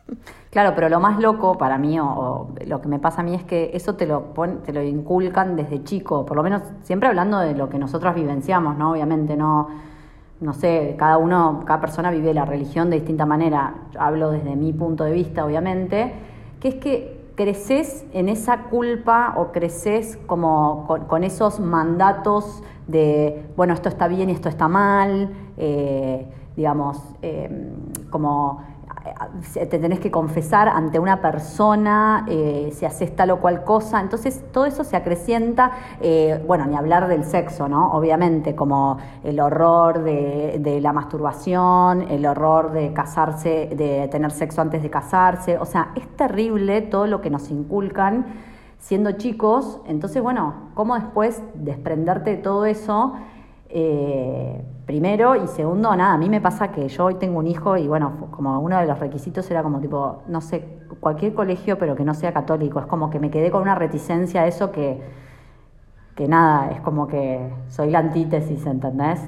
Claro, 0.56 0.72
pero 0.74 0.88
lo 0.88 1.02
más 1.02 1.20
loco 1.20 1.58
para 1.58 1.78
mí, 1.78 2.00
o, 2.00 2.48
lo 2.66 2.80
que 2.80 2.88
me 2.88 2.98
pasa 2.98 3.20
a 3.20 3.24
mí, 3.26 3.36
es 3.36 3.44
que 3.44 3.72
eso 3.74 3.96
te 3.96 4.06
lo, 4.06 4.34
pon, 4.34 4.64
te 4.64 4.72
lo 4.72 4.82
inculcan 4.82 5.58
desde 5.58 5.84
chico, 5.84 6.26
por 6.26 6.38
lo 6.38 6.44
menos 6.44 6.62
siempre 6.84 7.10
hablando 7.10 7.40
de 7.40 7.54
lo 7.56 7.68
que 7.68 7.78
nosotros 7.78 8.16
vivenciamos, 8.16 8.78
¿no? 8.78 8.92
Obviamente 8.92 9.36
no, 9.36 9.68
no 10.40 10.54
sé, 10.54 10.96
cada 10.98 11.18
uno, 11.18 11.64
cada 11.66 11.82
persona 11.82 12.10
vive 12.10 12.34
la 12.34 12.46
religión 12.46 12.90
de 12.90 12.96
distinta 12.96 13.26
manera. 13.26 13.74
Hablo 14.00 14.32
desde 14.32 14.56
mi 14.56 14.72
punto 14.72 15.04
de 15.04 15.12
vista, 15.12 15.44
obviamente, 15.44 16.14
que 16.62 16.70
es 16.70 16.76
que 16.76 17.32
creces 17.36 18.06
en 18.14 18.30
esa 18.30 18.70
culpa 18.70 19.34
o 19.36 19.52
creces 19.52 20.18
como 20.26 20.86
con, 20.88 21.04
con 21.04 21.26
esos 21.26 21.60
mandatos 21.60 22.64
de, 22.88 23.46
bueno, 23.58 23.74
esto 23.74 23.90
está 23.90 24.08
bien 24.08 24.30
y 24.30 24.32
esto 24.32 24.48
está 24.48 24.70
mal, 24.70 25.32
eh, 25.58 26.26
digamos, 26.56 27.02
eh, 27.22 27.74
como 28.10 28.64
te 29.54 29.80
tenés 29.80 30.00
que 30.00 30.12
confesar 30.12 30.68
ante 30.68 31.00
una 31.00 31.22
persona 31.22 32.26
eh, 32.28 32.72
si 32.74 32.86
haces 32.86 33.16
tal 33.16 33.32
o 33.32 33.40
cual 33.40 33.64
cosa, 33.64 34.00
entonces 34.00 34.44
todo 34.52 34.66
eso 34.66 34.84
se 34.84 34.96
acrecienta, 34.96 35.72
eh, 36.02 36.44
bueno, 36.48 36.66
ni 36.66 36.76
hablar 36.76 37.08
del 37.08 37.24
sexo, 37.24 37.68
¿no? 37.68 37.92
Obviamente, 37.92 38.56
como 38.56 38.98
el 39.24 39.40
horror 39.40 40.04
de, 40.04 40.58
de, 40.60 40.82
la 40.82 40.94
masturbación, 40.94 42.04
el 42.10 42.26
horror 42.26 42.72
de 42.72 42.94
casarse, 42.94 43.70
de 43.76 44.08
tener 44.10 44.32
sexo 44.32 44.62
antes 44.62 44.82
de 44.82 44.90
casarse, 44.90 45.58
o 45.58 45.66
sea, 45.66 45.92
es 45.96 46.08
terrible 46.16 46.82
todo 46.82 47.08
lo 47.08 47.22
que 47.22 47.30
nos 47.30 47.50
inculcan 47.52 48.26
siendo 48.80 49.14
chicos, 49.14 49.82
entonces, 49.88 50.22
bueno, 50.22 50.54
¿cómo 50.76 50.96
después 50.96 51.42
desprenderte 51.56 52.32
de 52.32 52.38
todo 52.38 52.66
eso? 52.66 53.14
Eh, 53.70 54.64
primero 54.86 55.36
y 55.36 55.48
segundo, 55.48 55.96
nada, 55.96 56.14
a 56.14 56.18
mí 56.18 56.30
me 56.30 56.40
pasa 56.40 56.72
que 56.72 56.88
yo 56.88 57.06
hoy 57.06 57.16
tengo 57.16 57.40
un 57.40 57.48
hijo 57.48 57.78
y 57.78 57.88
bueno, 57.88 58.28
como 58.32 58.60
uno 58.60 58.80
de 58.80 58.86
los 58.86 59.00
requisitos 59.00 59.50
era 59.50 59.64
como 59.64 59.80
tipo, 59.80 60.24
no 60.28 60.42
sé, 60.42 60.64
cualquier 61.00 61.34
colegio 61.34 61.78
pero 61.78 61.96
que 61.96 62.06
no 62.06 62.14
sea 62.14 62.32
católico, 62.32 62.80
es 62.80 62.86
como 62.86 63.10
que 63.10 63.20
me 63.20 63.32
quedé 63.32 63.50
con 63.50 63.64
una 63.64 63.76
reticencia 63.76 64.44
a 64.44 64.48
eso 64.48 64.72
que, 64.72 65.02
que 66.16 66.28
nada, 66.28 66.72
es 66.72 66.82
como 66.82 67.08
que 67.08 67.50
soy 67.68 67.90
la 67.90 68.00
antítesis, 68.00 68.66
¿entendés? 68.66 69.20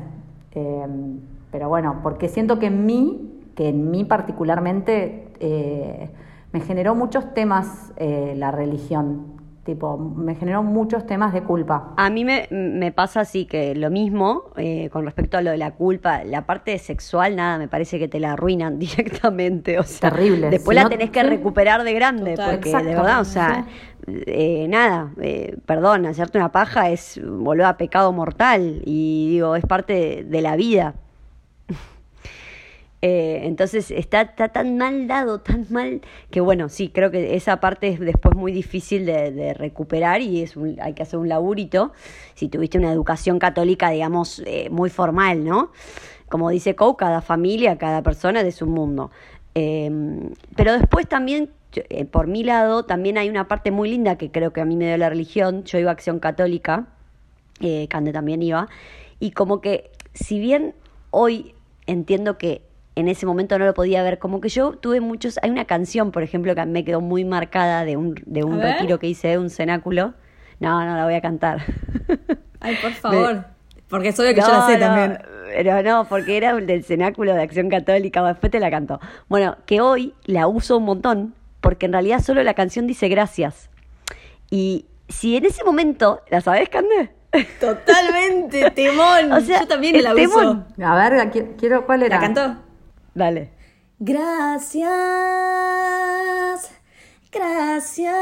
Eh, 0.52 0.86
pero 1.52 1.70
bueno, 1.70 2.02
porque 2.04 2.30
siento 2.30 2.60
que 2.60 2.68
en 2.68 2.86
mí, 2.86 3.42
que 3.56 3.70
en 3.70 3.90
mí 3.90 4.06
particularmente, 4.06 5.34
eh, 5.40 6.10
me 6.52 6.60
generó 6.62 6.96
muchos 6.96 7.34
temas 7.34 7.94
eh, 7.98 8.34
la 8.38 8.52
religión, 8.52 9.37
Tipo, 9.68 9.98
me 9.98 10.34
generó 10.36 10.64
muchos 10.64 11.06
temas 11.06 11.34
de 11.34 11.44
culpa. 11.44 11.94
A 11.98 12.10
mí 12.10 12.24
me, 12.24 12.48
me 12.50 12.94
pasa 12.94 13.20
así 13.20 13.46
que 13.46 13.76
lo 13.76 13.92
mismo 13.92 14.46
eh, 14.56 14.90
con 14.94 15.04
respecto 15.04 15.38
a 15.38 15.42
lo 15.42 15.52
de 15.52 15.58
la 15.58 15.72
culpa, 15.72 16.24
la 16.24 16.46
parte 16.46 16.80
sexual, 16.80 17.36
nada, 17.36 17.58
me 17.58 17.68
parece 17.68 18.00
que 18.00 18.08
te 18.08 18.22
la 18.22 18.32
arruinan 18.32 18.80
directamente. 18.80 19.78
O 19.78 19.84
sea, 19.84 20.10
Terrible. 20.10 20.50
Después 20.50 20.74
si 20.74 20.76
la 20.76 20.84
no, 20.84 20.90
tenés 20.90 21.10
que 21.10 21.20
sí. 21.20 21.28
recuperar 21.28 21.84
de 21.84 21.94
grande, 21.94 22.32
Total, 22.32 22.52
porque 22.52 22.70
exacto. 22.70 22.88
de 22.88 22.96
verdad, 22.96 23.20
o 23.20 23.26
sea, 23.26 23.66
sí. 24.06 24.24
eh, 24.26 24.68
nada, 24.70 25.12
eh, 25.22 25.58
perdón, 25.66 26.06
hacerte 26.06 26.38
una 26.38 26.54
paja 26.54 26.90
es 26.90 27.20
volver 27.22 27.66
a 27.66 27.76
pecado 27.76 28.14
mortal 28.14 28.82
y 28.86 29.28
digo, 29.32 29.58
es 29.58 29.66
parte 29.66 29.92
de, 29.94 30.24
de 30.24 30.42
la 30.42 30.56
vida. 30.56 30.96
Eh, 33.04 33.42
entonces 33.44 33.92
está, 33.92 34.22
está 34.22 34.50
tan 34.50 34.78
mal 34.78 35.08
dado, 35.08 35.40
tan 35.40 35.68
mal, 35.70 36.02
que 36.32 36.42
bueno, 36.42 36.68
sí, 36.68 36.90
creo 36.90 37.12
que 37.12 37.36
esa 37.36 37.60
parte 37.60 37.90
es 37.90 38.00
después 38.00 38.36
muy 38.36 38.52
difícil 38.52 39.06
de, 39.06 39.32
de 39.32 39.54
recuperar 39.54 40.22
y 40.22 40.42
es 40.42 40.56
hay 40.82 40.94
que 40.94 41.04
hacer 41.04 41.20
un 41.20 41.30
laburito 41.30 41.92
si 42.34 42.50
tuviste 42.50 42.78
una 42.78 42.92
educación 42.92 43.38
católica, 43.40 43.92
digamos, 43.92 44.42
eh, 44.46 44.70
muy 44.72 44.90
formal, 44.90 45.44
¿no? 45.44 45.72
Como 46.30 46.50
dice 46.50 46.76
Coe, 46.76 46.96
cada 46.98 47.22
familia, 47.22 47.78
cada 47.78 48.02
persona 48.02 48.40
es 48.40 48.46
de 48.46 48.52
su 48.52 48.66
mundo. 48.66 49.12
Eh, 49.56 49.92
pero 50.56 50.74
después 50.74 51.08
también, 51.08 51.52
eh, 51.74 52.06
por 52.06 52.28
mi 52.28 52.44
lado, 52.44 52.86
también 52.86 53.18
hay 53.18 53.30
una 53.30 53.48
parte 53.48 53.72
muy 53.72 53.90
linda 53.90 54.18
que 54.18 54.32
creo 54.32 54.54
que 54.54 54.62
a 54.62 54.66
mí 54.66 54.76
me 54.76 54.88
dio 54.88 54.98
la 54.98 55.10
religión. 55.10 55.64
Yo 55.64 55.78
iba 55.80 55.92
a 55.92 55.94
Acción 55.94 56.20
Católica, 56.20 56.88
Cande 57.90 58.12
también 58.12 58.44
iba, 58.44 58.68
y 59.20 59.32
como 59.32 59.62
que 59.62 59.90
si 60.14 60.40
bien 60.40 60.76
hoy 61.10 61.56
entiendo 61.88 62.38
que 62.38 62.67
en 63.00 63.08
ese 63.08 63.26
momento 63.26 63.58
no 63.60 63.66
lo 63.66 63.74
podía 63.74 64.02
ver, 64.04 64.20
como 64.20 64.42
que 64.42 64.50
yo 64.50 64.72
tuve 64.72 65.02
muchos, 65.02 65.40
hay 65.42 65.50
una 65.50 65.66
canción, 65.66 66.12
por 66.12 66.24
ejemplo, 66.24 66.56
que 66.56 66.66
me 66.66 66.84
quedó 66.84 67.02
muy 67.02 67.26
marcada 67.26 67.86
de 67.86 67.98
un, 67.98 68.16
de 68.26 68.44
un 68.44 68.62
retiro 68.62 69.00
que 69.00 69.08
hice, 69.08 69.30
de 69.30 69.38
un 69.38 69.50
cenáculo. 69.50 70.14
No, 70.60 70.84
no 70.86 70.96
la 70.96 71.06
voy 71.06 71.14
a 71.14 71.22
cantar. 71.22 71.60
Ay, 72.60 72.76
por 72.82 72.92
favor. 72.94 73.46
Porque 73.90 74.10
es 74.10 74.20
obvio 74.20 74.34
que 74.34 74.42
yo 74.42 74.48
la 74.48 74.66
sé 74.66 74.74
no, 74.74 74.80
también. 74.80 75.20
Pero 75.56 75.82
no, 75.84 76.06
porque 76.10 76.36
era 76.38 76.54
del 76.56 76.84
cenáculo 76.84 77.34
de 77.34 77.42
Acción 77.42 77.70
Católica, 77.70 78.22
bueno, 78.22 78.34
después 78.34 78.52
te 78.52 78.60
la 78.60 78.70
canto. 78.70 79.00
Bueno, 79.30 79.58
que 79.66 79.80
hoy 79.80 80.14
la 80.26 80.48
uso 80.48 80.78
un 80.78 80.86
montón, 80.86 81.36
porque 81.62 81.86
en 81.86 81.94
realidad 81.94 82.20
solo 82.20 82.44
la 82.44 82.54
canción 82.54 82.88
dice 82.88 83.08
gracias. 83.08 83.70
Y 84.50 84.86
si 85.08 85.38
en 85.38 85.46
ese 85.46 85.64
momento, 85.64 86.22
¿la 86.30 86.42
sabes, 86.42 86.68
Cande? 86.70 87.12
Totalmente, 87.60 88.72
temón. 88.76 89.32
O 89.32 89.40
sea, 89.42 89.62
yo 89.62 89.68
también 89.68 90.02
la 90.04 90.14
temón. 90.14 90.66
uso. 90.78 90.86
A 90.86 90.96
ver, 91.10 91.32
qui- 91.32 91.56
quiero, 91.58 91.86
¿cuál 91.86 92.04
era? 92.04 92.16
¿La 92.16 92.22
cantó? 92.22 92.58
Dale. 93.18 93.50
Gracias, 93.98 94.88
gracias 97.32 98.14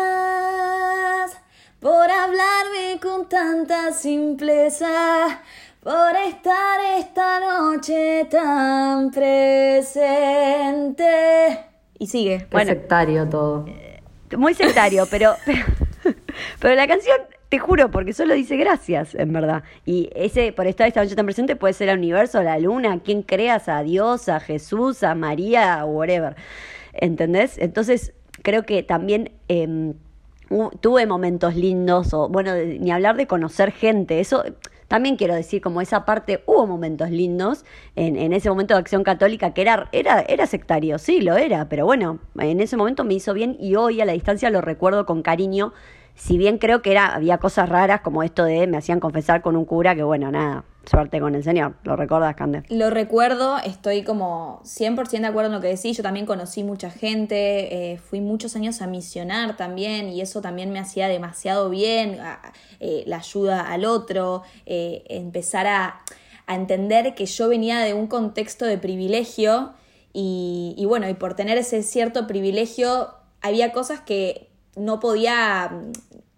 por 1.81 2.09
hablarme 2.09 2.97
con 3.01 3.27
tanta 3.27 3.91
simpleza, 3.91 5.41
por 5.83 6.15
estar 6.25 6.79
esta 6.97 7.41
noche 7.41 8.25
tan 8.31 9.11
presente. 9.11 11.03
Y 11.99 12.07
sigue. 12.07 12.37
Qué 12.39 12.47
Bueno. 12.51 12.71
sectario 12.71 13.27
todo. 13.27 13.65
Muy 14.37 14.53
sectario, 14.53 15.05
pero, 15.11 15.35
pero, 15.45 15.65
pero 16.59 16.75
la 16.75 16.87
canción, 16.87 17.17
te 17.49 17.59
juro, 17.59 17.91
porque 17.91 18.13
solo 18.13 18.33
dice 18.33 18.57
gracias, 18.57 19.15
en 19.15 19.31
verdad. 19.31 19.63
Y 19.85 20.09
ese, 20.15 20.51
por 20.51 20.67
estar 20.67 20.87
esta 20.87 21.01
noche 21.03 21.15
tan 21.15 21.25
presente, 21.25 21.55
puede 21.55 21.73
ser 21.73 21.89
el 21.89 21.97
universo, 21.97 22.41
la 22.43 22.57
luna, 22.59 22.99
quien 22.99 23.21
creas, 23.21 23.69
a 23.69 23.81
Dios, 23.83 24.29
a 24.29 24.39
Jesús, 24.39 25.03
a 25.03 25.15
María, 25.15 25.85
whatever. 25.85 26.35
¿Entendés? 26.93 27.57
Entonces, 27.57 28.13
creo 28.41 28.63
que 28.63 28.83
también 28.83 29.31
hu- 30.49 30.71
tuve 30.79 31.05
momentos 31.05 31.55
lindos, 31.55 32.13
o 32.13 32.29
bueno, 32.29 32.53
ni 32.55 32.91
hablar 32.91 33.15
de 33.17 33.27
conocer 33.27 33.71
gente, 33.71 34.19
eso 34.19 34.43
también 34.87 35.15
quiero 35.15 35.33
decir, 35.33 35.61
como 35.61 35.81
esa 35.81 36.05
parte, 36.05 36.43
hubo 36.45 36.67
momentos 36.67 37.09
lindos 37.09 37.65
en, 37.95 38.15
en 38.17 38.33
ese 38.33 38.49
momento 38.49 38.75
de 38.75 38.79
acción 38.81 39.03
católica 39.03 39.51
que 39.53 39.61
era, 39.61 39.89
era, 39.91 40.21
era 40.27 40.45
sectario, 40.45 40.99
sí, 40.99 41.21
lo 41.21 41.35
era, 41.37 41.67
pero 41.69 41.85
bueno, 41.85 42.19
en 42.39 42.61
ese 42.61 42.77
momento 42.77 43.03
me 43.03 43.15
hizo 43.15 43.33
bien 43.33 43.57
y 43.59 43.75
hoy 43.75 43.99
a 44.01 44.05
la 44.05 44.13
distancia 44.13 44.49
lo 44.51 44.61
recuerdo 44.61 45.07
con 45.07 45.23
cariño, 45.23 45.73
si 46.15 46.38
bien 46.38 46.57
creo 46.57 46.81
que 46.81 46.91
era, 46.91 47.13
había 47.13 47.38
cosas 47.38 47.69
raras 47.69 48.01
como 48.01 48.24
esto 48.24 48.43
de 48.45 48.67
me 48.67 48.77
hacían 48.77 49.00
confesar 49.00 49.41
con 49.41 49.55
un 49.55 49.65
cura, 49.65 49.95
que 49.95 50.03
bueno, 50.03 50.31
nada, 50.31 50.63
suerte 50.86 51.19
con 51.19 51.36
el 51.36 51.43
Señor, 51.43 51.75
¿lo 51.84 51.95
recuerdas, 51.95 52.36
Cande? 52.36 52.63
Lo 52.69 52.89
recuerdo, 52.89 53.57
estoy 53.57 54.03
como 54.03 54.62
100% 54.63 55.22
de 55.22 55.27
acuerdo 55.27 55.48
en 55.50 55.55
lo 55.55 55.62
que 55.62 55.67
decís. 55.67 55.98
Yo 55.98 56.03
también 56.03 56.25
conocí 56.25 56.63
mucha 56.63 56.89
gente, 56.89 57.93
eh, 57.93 57.98
fui 57.98 58.22
muchos 58.22 58.55
años 58.55 58.81
a 58.81 58.88
misionar 58.88 59.57
también 59.57 60.10
y 60.10 60.22
eso 60.22 60.41
también 60.41 60.72
me 60.72 60.79
hacía 60.79 61.07
demasiado 61.07 61.69
bien, 61.69 62.19
a- 62.22 62.39
eh, 62.79 63.03
la 63.07 63.17
ayuda 63.17 63.62
al 63.72 63.86
otro, 63.86 64.43
eh, 64.65 65.03
empezar 65.10 65.67
a, 65.67 66.01
entender 66.48 67.15
que 67.15 67.25
yo 67.25 67.50
venía 67.50 67.79
de 67.79 67.95
un 67.95 68.05
contexto 68.05 68.65
de 68.65 68.77
privilegio 68.77 69.74
y, 70.13 70.75
y 70.77 70.86
bueno, 70.86 71.10
y 71.10 71.15
por 71.15 71.34
tener 71.34 71.57
ese 71.57 71.81
cierto 71.81 72.27
privilegio 72.27 73.10
había 73.41 73.72
cosas 73.72 74.01
que 74.01 74.51
no 74.75 75.00
podía 75.00 75.70
mm, 75.70 75.91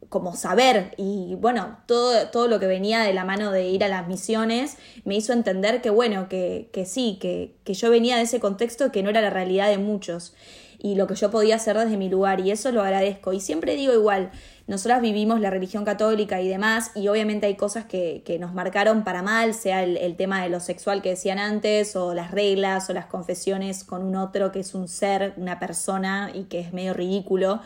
como 0.10 0.36
saber. 0.36 0.94
Y 0.98 1.36
bueno, 1.36 1.78
todo, 1.86 2.28
todo 2.30 2.48
lo 2.48 2.60
que 2.60 2.68
venía 2.68 3.02
de 3.02 3.14
la 3.14 3.26
mano 3.26 3.52
de 3.52 3.68
ir 3.70 3.84
a 3.84 3.88
las 3.88 4.08
misiones 4.08 4.78
me 5.06 5.16
hizo 5.16 5.34
entender 5.34 5.82
que 5.82 5.90
bueno, 5.90 6.30
que, 6.30 6.70
que 6.72 6.86
sí, 6.86 7.18
que, 7.22 7.56
que 7.64 7.74
yo 7.74 7.90
venía 7.90 8.18
de 8.18 8.24
ese 8.24 8.40
contexto 8.40 8.92
que 8.92 9.04
no 9.04 9.10
era 9.10 9.22
la 9.22 9.30
realidad 9.30 9.70
de 9.70 9.78
muchos 9.78 10.34
y 10.80 10.96
lo 10.96 11.08
que 11.08 11.16
yo 11.16 11.32
podía 11.32 11.56
hacer 11.56 11.78
desde 11.78 11.98
mi 11.98 12.10
lugar. 12.10 12.40
Y 12.40 12.52
eso 12.52 12.72
lo 12.72 12.82
agradezco. 12.82 13.34
Y 13.34 13.40
siempre 13.40 13.76
digo 13.76 13.94
igual, 13.94 14.32
nosotras 14.68 15.02
vivimos 15.02 15.40
la 15.40 15.50
religión 15.50 15.86
católica 15.86 16.42
y 16.42 16.48
demás 16.48 16.92
y 16.94 17.08
obviamente 17.08 17.48
hay 17.48 17.56
cosas 17.56 17.86
que, 17.86 18.22
que 18.26 18.38
nos 18.38 18.54
marcaron 18.54 19.04
para 19.04 19.22
mal, 19.22 19.54
sea 19.54 19.84
el, 19.84 19.98
el 19.98 20.16
tema 20.16 20.44
de 20.44 20.50
lo 20.50 20.60
sexual 20.60 21.02
que 21.02 21.10
decían 21.10 21.40
antes 21.40 21.96
o 21.96 22.14
las 22.14 22.32
reglas 22.32 22.90
o 22.90 22.94
las 22.94 23.06
confesiones 23.06 23.84
con 23.84 24.04
un 24.04 24.16
otro 24.16 24.52
que 24.52 24.60
es 24.60 24.76
un 24.76 24.88
ser, 24.88 25.34
una 25.38 25.60
persona 25.60 26.32
y 26.34 26.44
que 26.44 26.60
es 26.60 26.74
medio 26.74 26.94
ridículo 26.94 27.62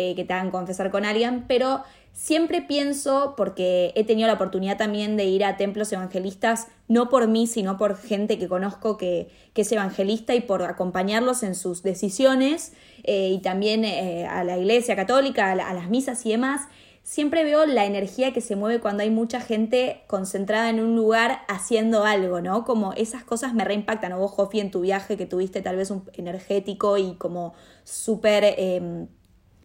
eh, 0.00 0.14
que 0.16 0.24
te 0.24 0.32
hagan 0.34 0.50
confesar 0.50 0.90
con 0.90 1.04
alguien, 1.04 1.44
pero 1.46 1.82
siempre 2.12 2.60
pienso, 2.60 3.34
porque 3.36 3.92
he 3.94 4.04
tenido 4.04 4.26
la 4.26 4.34
oportunidad 4.34 4.76
también 4.76 5.16
de 5.16 5.24
ir 5.26 5.44
a 5.44 5.56
templos 5.56 5.92
evangelistas, 5.92 6.66
no 6.88 7.08
por 7.08 7.28
mí, 7.28 7.46
sino 7.46 7.76
por 7.78 7.96
gente 7.96 8.38
que 8.38 8.48
conozco 8.48 8.96
que, 8.96 9.28
que 9.54 9.62
es 9.62 9.72
evangelista 9.72 10.34
y 10.34 10.40
por 10.40 10.62
acompañarlos 10.62 11.42
en 11.42 11.54
sus 11.54 11.82
decisiones, 11.82 12.72
eh, 13.04 13.28
y 13.30 13.38
también 13.38 13.84
eh, 13.84 14.26
a 14.26 14.42
la 14.44 14.56
iglesia 14.58 14.96
católica, 14.96 15.52
a, 15.52 15.54
la- 15.54 15.68
a 15.68 15.74
las 15.74 15.88
misas 15.88 16.26
y 16.26 16.30
demás, 16.30 16.62
siempre 17.02 17.44
veo 17.44 17.64
la 17.66 17.86
energía 17.86 18.32
que 18.32 18.40
se 18.40 18.56
mueve 18.56 18.80
cuando 18.80 19.02
hay 19.02 19.10
mucha 19.10 19.40
gente 19.40 20.02
concentrada 20.06 20.68
en 20.68 20.80
un 20.80 20.94
lugar 20.96 21.40
haciendo 21.48 22.04
algo, 22.04 22.40
¿no? 22.40 22.64
Como 22.64 22.92
esas 22.92 23.24
cosas 23.24 23.54
me 23.54 23.64
reimpactan. 23.64 24.12
O 24.12 24.18
vos, 24.18 24.32
Jofi, 24.32 24.60
en 24.60 24.70
tu 24.70 24.80
viaje 24.82 25.16
que 25.16 25.26
tuviste 25.26 25.62
tal 25.62 25.76
vez 25.76 25.90
un 25.90 26.02
energético 26.14 26.98
y 26.98 27.14
como 27.16 27.54
súper... 27.84 28.44
eh, 28.44 29.06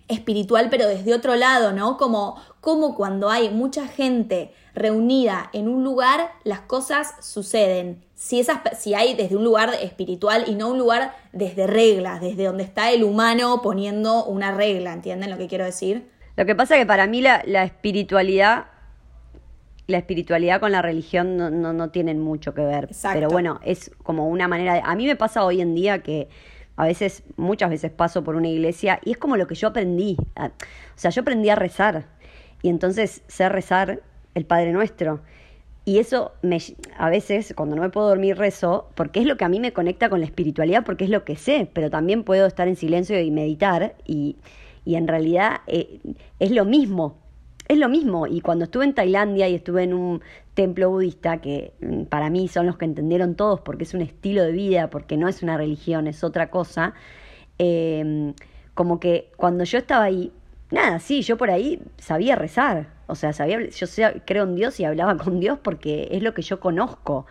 espiritual, 0.08 0.68
pero 0.70 0.88
desde 0.88 1.14
otro 1.14 1.36
lado, 1.36 1.72
¿no? 1.72 1.98
Como, 1.98 2.36
como 2.62 2.96
cuando 2.96 3.30
hay 3.30 3.50
mucha 3.50 3.88
gente 3.88 4.54
reunida 4.74 5.50
en 5.54 5.68
un 5.68 5.84
lugar, 5.84 6.32
las 6.44 6.62
cosas 6.62 7.14
suceden. 7.22 8.04
Si, 8.14 8.40
esas, 8.40 8.60
si 8.78 8.94
hay 8.94 9.16
desde 9.16 9.36
un 9.36 9.44
lugar 9.44 9.74
espiritual 9.82 10.46
y 10.48 10.56
no 10.56 10.70
un 10.70 10.78
lugar 10.78 11.16
desde 11.32 11.66
reglas, 11.68 12.22
desde 12.22 12.46
donde 12.46 12.64
está 12.64 12.92
el 12.92 13.04
humano 13.04 13.62
poniendo 13.62 14.26
una 14.26 14.52
regla, 14.52 14.94
¿entienden 14.94 15.30
lo 15.30 15.38
que 15.38 15.48
quiero 15.48 15.66
decir? 15.66 16.10
Lo 16.36 16.46
que 16.46 16.56
pasa 16.56 16.76
que 16.76 16.86
para 16.86 17.08
mí 17.08 17.22
la, 17.22 17.42
la 17.46 17.64
espiritualidad, 17.64 18.66
la 19.88 19.98
espiritualidad 19.98 20.60
con 20.60 20.72
la 20.72 20.82
religión 20.82 21.38
no, 21.38 21.50
no, 21.50 21.74
no 21.74 21.90
tienen 21.90 22.20
mucho 22.20 22.54
que 22.54 22.62
ver. 22.62 22.86
Exacto. 22.86 23.18
Pero 23.18 23.30
bueno, 23.30 23.60
es 23.64 23.92
como 24.04 24.28
una 24.28 24.48
manera 24.48 24.74
de... 24.74 24.82
A 24.84 24.96
mí 24.96 25.08
me 25.08 25.16
pasa 25.16 25.46
hoy 25.46 25.62
en 25.62 25.74
día 25.74 26.00
que 26.00 26.28
a 26.78 26.86
veces, 26.86 27.24
muchas 27.38 27.70
veces 27.70 27.92
paso 27.92 28.24
por 28.24 28.36
una 28.36 28.48
iglesia 28.48 29.00
y 29.04 29.12
es 29.12 29.18
como 29.18 29.38
lo 29.38 29.48
que 29.48 29.56
yo 29.56 29.70
aprendí. 29.70 30.18
O 30.36 30.50
sea, 30.96 31.12
yo 31.12 31.22
aprendí 31.22 31.50
a 31.50 31.56
rezar. 31.56 32.06
Y 32.62 32.70
entonces 32.70 33.22
sé 33.28 33.48
rezar 33.50 34.02
el 34.34 34.46
Padre 34.46 34.74
Nuestro. 34.74 35.22
Y 35.86 36.00
eso 36.00 36.34
me, 36.42 36.58
a 36.98 37.10
veces, 37.10 37.54
cuando 37.56 37.76
no 37.76 37.84
me 37.84 37.90
puedo 37.90 38.08
dormir, 38.08 38.38
rezo, 38.38 38.90
porque 38.96 39.20
es 39.20 39.28
lo 39.28 39.38
que 39.38 39.46
a 39.46 39.50
mí 39.50 39.60
me 39.60 39.72
conecta 39.72 40.10
con 40.10 40.20
la 40.20 40.26
espiritualidad, 40.26 40.84
porque 40.84 41.04
es 41.04 41.12
lo 41.12 41.24
que 41.24 41.36
sé, 41.36 41.70
pero 41.72 41.92
también 41.92 42.24
puedo 42.24 42.48
estar 42.48 42.68
en 42.68 42.76
silencio 42.76 43.20
y 43.22 43.30
meditar, 43.30 43.96
y, 44.04 44.36
y 44.84 44.96
en 44.96 45.08
realidad 45.08 45.58
eh, 45.68 46.00
es 46.40 46.50
lo 46.50 46.66
mismo, 46.66 47.20
es 47.68 47.78
lo 47.78 47.88
mismo. 47.88 48.26
Y 48.26 48.42
cuando 48.42 48.66
estuve 48.66 48.86
en 48.86 48.96
Tailandia 48.96 49.48
y 49.48 49.54
estuve 49.54 49.84
en 49.84 49.94
un 49.94 50.22
templo 50.56 50.90
budista, 50.90 51.38
que 51.38 51.74
mm, 51.82 52.06
para 52.06 52.30
mí 52.32 52.48
son 52.48 52.66
los 52.66 52.78
que 52.78 52.86
entendieron 52.86 53.36
todos, 53.36 53.62
porque 53.62 53.84
es 53.84 53.94
un 53.94 54.02
estilo 54.02 54.44
de 54.44 54.52
vida, 54.52 54.90
porque 54.90 55.18
no 55.18 55.28
es 55.28 55.44
una 55.44 55.58
religión, 55.58 56.08
es 56.08 56.24
otra 56.24 56.50
cosa, 56.50 56.96
eh, 57.60 58.34
como 58.74 59.00
que 59.00 59.32
cuando 59.38 59.64
yo 59.64 59.78
estaba 59.78 60.06
ahí, 60.06 60.32
nada, 60.72 61.00
sí, 61.00 61.22
yo 61.22 61.38
por 61.38 61.50
ahí 61.50 61.82
sabía 61.98 62.36
rezar. 62.36 62.94
O 63.08 63.16
sea, 63.16 63.34
sabía, 63.34 63.60
yo 63.70 63.88
creo 64.26 64.44
en 64.44 64.56
Dios 64.56 64.80
y 64.80 64.86
hablaba 64.86 65.18
con 65.24 65.40
Dios 65.40 65.60
porque 65.62 66.10
es 66.12 66.24
lo 66.24 66.34
que 66.34 66.42
yo 66.42 66.60
conozco. 66.60 67.26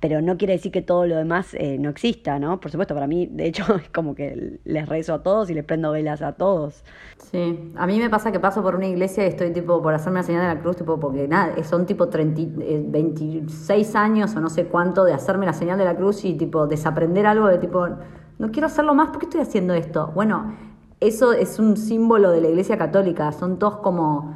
Pero 0.00 0.22
no 0.22 0.38
quiere 0.38 0.54
decir 0.54 0.72
que 0.72 0.80
todo 0.80 1.06
lo 1.06 1.14
demás 1.16 1.52
eh, 1.52 1.76
no 1.78 1.90
exista, 1.90 2.38
¿no? 2.38 2.58
Por 2.58 2.70
supuesto, 2.70 2.94
para 2.94 3.06
mí, 3.06 3.26
de 3.26 3.46
hecho, 3.46 3.76
es 3.76 3.90
como 3.90 4.14
que 4.14 4.58
les 4.64 4.88
rezo 4.88 5.14
a 5.14 5.22
todos 5.22 5.50
y 5.50 5.54
les 5.54 5.64
prendo 5.64 5.92
velas 5.92 6.22
a 6.22 6.32
todos. 6.32 6.82
Sí, 7.18 7.72
a 7.76 7.86
mí 7.86 7.98
me 7.98 8.08
pasa 8.08 8.32
que 8.32 8.40
paso 8.40 8.62
por 8.62 8.74
una 8.74 8.86
iglesia 8.86 9.24
y 9.24 9.28
estoy 9.28 9.52
tipo 9.52 9.82
por 9.82 9.92
hacerme 9.92 10.20
la 10.20 10.22
señal 10.22 10.42
de 10.42 10.54
la 10.54 10.60
cruz, 10.60 10.76
tipo 10.76 10.98
porque 10.98 11.28
nada, 11.28 11.62
son 11.64 11.84
tipo 11.84 12.08
30, 12.08 12.40
eh, 12.62 12.82
26 12.86 13.94
años 13.94 14.34
o 14.34 14.40
no 14.40 14.48
sé 14.48 14.66
cuánto 14.66 15.04
de 15.04 15.12
hacerme 15.12 15.44
la 15.46 15.52
señal 15.52 15.78
de 15.78 15.84
la 15.84 15.94
cruz 15.94 16.24
y 16.24 16.34
tipo 16.34 16.66
desaprender 16.66 17.26
algo 17.26 17.46
de 17.46 17.58
tipo, 17.58 17.86
no 18.38 18.50
quiero 18.50 18.66
hacerlo 18.66 18.94
más, 18.94 19.10
¿por 19.10 19.18
qué 19.18 19.26
estoy 19.26 19.42
haciendo 19.42 19.74
esto? 19.74 20.10
Bueno, 20.14 20.54
eso 21.00 21.32
es 21.32 21.58
un 21.58 21.76
símbolo 21.76 22.30
de 22.30 22.40
la 22.40 22.48
iglesia 22.48 22.76
católica, 22.76 23.32
son 23.32 23.58
todos 23.58 23.76
como, 23.78 24.34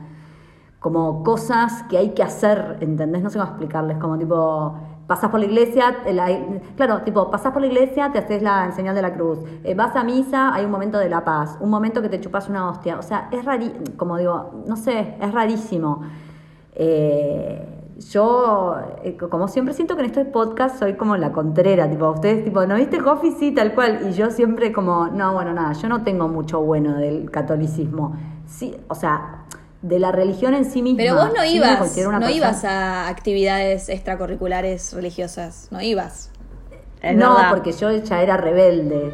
como 0.78 1.22
cosas 1.22 1.84
que 1.90 1.98
hay 1.98 2.10
que 2.10 2.22
hacer, 2.22 2.78
¿entendés? 2.80 3.22
No 3.22 3.30
sé 3.30 3.38
cómo 3.38 3.50
explicarles, 3.50 3.98
como 3.98 4.18
tipo, 4.18 4.74
pasás 5.06 5.30
por 5.30 5.40
la 5.40 5.46
iglesia, 5.46 5.96
la- 6.12 6.28
claro, 6.76 7.02
tipo, 7.02 7.30
pasás 7.30 7.52
por 7.52 7.60
la 7.62 7.68
iglesia, 7.68 8.10
te 8.12 8.18
haces 8.18 8.42
la 8.42 8.72
señal 8.72 8.94
de 8.94 9.02
la 9.02 9.12
cruz, 9.14 9.38
Eh, 9.64 9.74
vas 9.74 9.94
a 9.96 10.04
misa, 10.04 10.54
hay 10.54 10.64
un 10.64 10.70
momento 10.70 10.98
de 10.98 11.08
la 11.08 11.24
paz, 11.24 11.58
un 11.60 11.70
momento 11.70 12.00
que 12.02 12.08
te 12.08 12.20
chupas 12.20 12.48
una 12.48 12.68
hostia, 12.70 12.98
o 12.98 13.02
sea, 13.02 13.28
es 13.30 13.44
rarísimo, 13.44 13.84
como 13.96 14.16
digo, 14.16 14.62
no 14.66 14.76
sé, 14.76 15.16
es 15.20 15.32
rarísimo. 15.32 16.02
Eh, 16.76 17.70
yo, 18.10 18.74
eh, 19.04 19.16
como 19.16 19.46
siempre, 19.48 19.72
siento 19.74 19.94
que 19.94 20.00
en 20.00 20.06
estos 20.06 20.26
podcasts 20.26 20.78
soy 20.80 20.94
como 20.94 21.16
la 21.16 21.30
contrera, 21.32 21.88
tipo, 21.88 22.08
ustedes, 22.10 22.44
tipo, 22.44 22.66
¿no 22.66 22.74
viste 22.74 22.98
Coffee? 22.98 23.32
Sí, 23.32 23.52
tal 23.52 23.72
cual, 23.74 24.00
y 24.08 24.12
yo 24.12 24.30
siempre 24.30 24.72
como, 24.72 25.06
no, 25.08 25.32
bueno, 25.34 25.52
nada, 25.54 25.72
yo 25.74 25.88
no 25.88 26.02
tengo 26.02 26.26
mucho 26.28 26.60
bueno 26.60 26.96
del 26.96 27.30
catolicismo, 27.30 28.14
sí, 28.46 28.76
o 28.88 28.94
sea, 28.96 29.33
de 29.84 29.98
la 29.98 30.10
religión 30.12 30.54
en 30.54 30.64
sí 30.64 30.80
misma. 30.82 30.96
Pero 30.96 31.14
vos 31.14 31.30
no 31.36 31.44
ibas, 31.44 31.78
no 31.78 31.84
persona- 31.84 32.32
ibas 32.32 32.64
a 32.64 33.06
actividades 33.08 33.88
extracurriculares 33.90 34.94
religiosas, 34.94 35.68
no 35.70 35.80
ibas. 35.82 36.30
Es 37.02 37.14
no, 37.14 37.34
verdad. 37.34 37.50
porque 37.50 37.72
yo 37.72 37.90
ya 37.92 38.22
era 38.22 38.36
rebelde. 38.36 39.12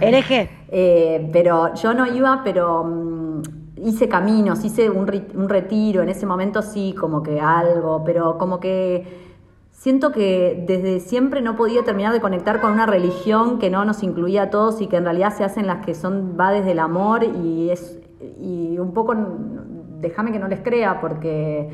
Hereje. 0.00 0.50
Eh, 0.74 1.28
pero 1.34 1.74
yo 1.74 1.92
no 1.92 2.06
iba, 2.06 2.40
pero 2.42 2.82
mm, 2.82 3.42
hice 3.76 4.08
caminos, 4.08 4.64
hice 4.64 4.88
un, 4.88 5.06
un 5.34 5.48
retiro, 5.50 6.02
en 6.02 6.08
ese 6.08 6.24
momento 6.24 6.62
sí, 6.62 6.94
como 6.98 7.22
que 7.22 7.42
algo, 7.42 8.02
pero 8.06 8.38
como 8.38 8.58
que 8.58 9.04
siento 9.70 10.10
que 10.10 10.64
desde 10.66 10.98
siempre 11.00 11.42
no 11.42 11.56
podía 11.56 11.84
terminar 11.84 12.14
de 12.14 12.22
conectar 12.22 12.58
con 12.62 12.72
una 12.72 12.86
religión 12.86 13.58
que 13.58 13.68
no 13.68 13.84
nos 13.84 14.02
incluía 14.02 14.44
a 14.44 14.50
todos 14.50 14.80
y 14.80 14.86
que 14.86 14.96
en 14.96 15.04
realidad 15.04 15.36
se 15.36 15.44
hacen 15.44 15.66
las 15.66 15.84
que 15.84 15.94
son, 15.94 16.38
va 16.40 16.52
desde 16.52 16.70
el 16.72 16.78
amor 16.78 17.22
y 17.24 17.68
es, 17.68 17.98
y 18.40 18.78
un 18.78 18.94
poco, 18.94 19.14
déjame 20.02 20.32
que 20.32 20.38
no 20.38 20.48
les 20.48 20.60
crea 20.60 21.00
porque, 21.00 21.70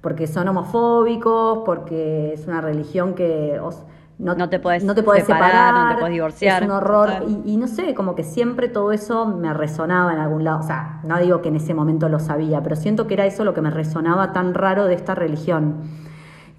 porque 0.00 0.26
son 0.26 0.48
homofóbicos, 0.48 1.58
porque 1.66 2.32
es 2.32 2.46
una 2.46 2.60
religión 2.62 3.14
que... 3.14 3.58
os- 3.60 3.84
No 4.18 4.48
te 4.48 4.58
podés 4.58 4.82
no 4.82 4.94
te 4.94 5.02
podés 5.02 5.24
separar, 5.26 5.50
separar, 5.50 5.74
no 5.74 5.88
te 5.94 6.00
podés 6.00 6.12
divorciar. 6.14 6.62
Es 6.62 6.68
un 6.68 6.74
horror. 6.74 7.10
Y, 7.28 7.52
y 7.52 7.56
no 7.58 7.66
sé, 7.66 7.92
como 7.94 8.14
que 8.14 8.22
siempre 8.22 8.68
todo 8.68 8.92
eso 8.92 9.26
me 9.26 9.52
resonaba 9.52 10.12
en 10.14 10.18
algún 10.20 10.42
lado. 10.44 10.60
O 10.60 10.62
sea, 10.62 11.00
no 11.04 11.18
digo 11.18 11.42
que 11.42 11.48
en 11.50 11.56
ese 11.56 11.74
momento 11.74 12.08
lo 12.08 12.18
sabía, 12.18 12.62
pero 12.62 12.76
siento 12.76 13.06
que 13.06 13.12
era 13.14 13.26
eso 13.26 13.44
lo 13.44 13.52
que 13.52 13.60
me 13.60 13.70
resonaba 13.70 14.32
tan 14.32 14.54
raro 14.54 14.86
de 14.86 14.94
esta 14.94 15.14
religión. 15.14 15.82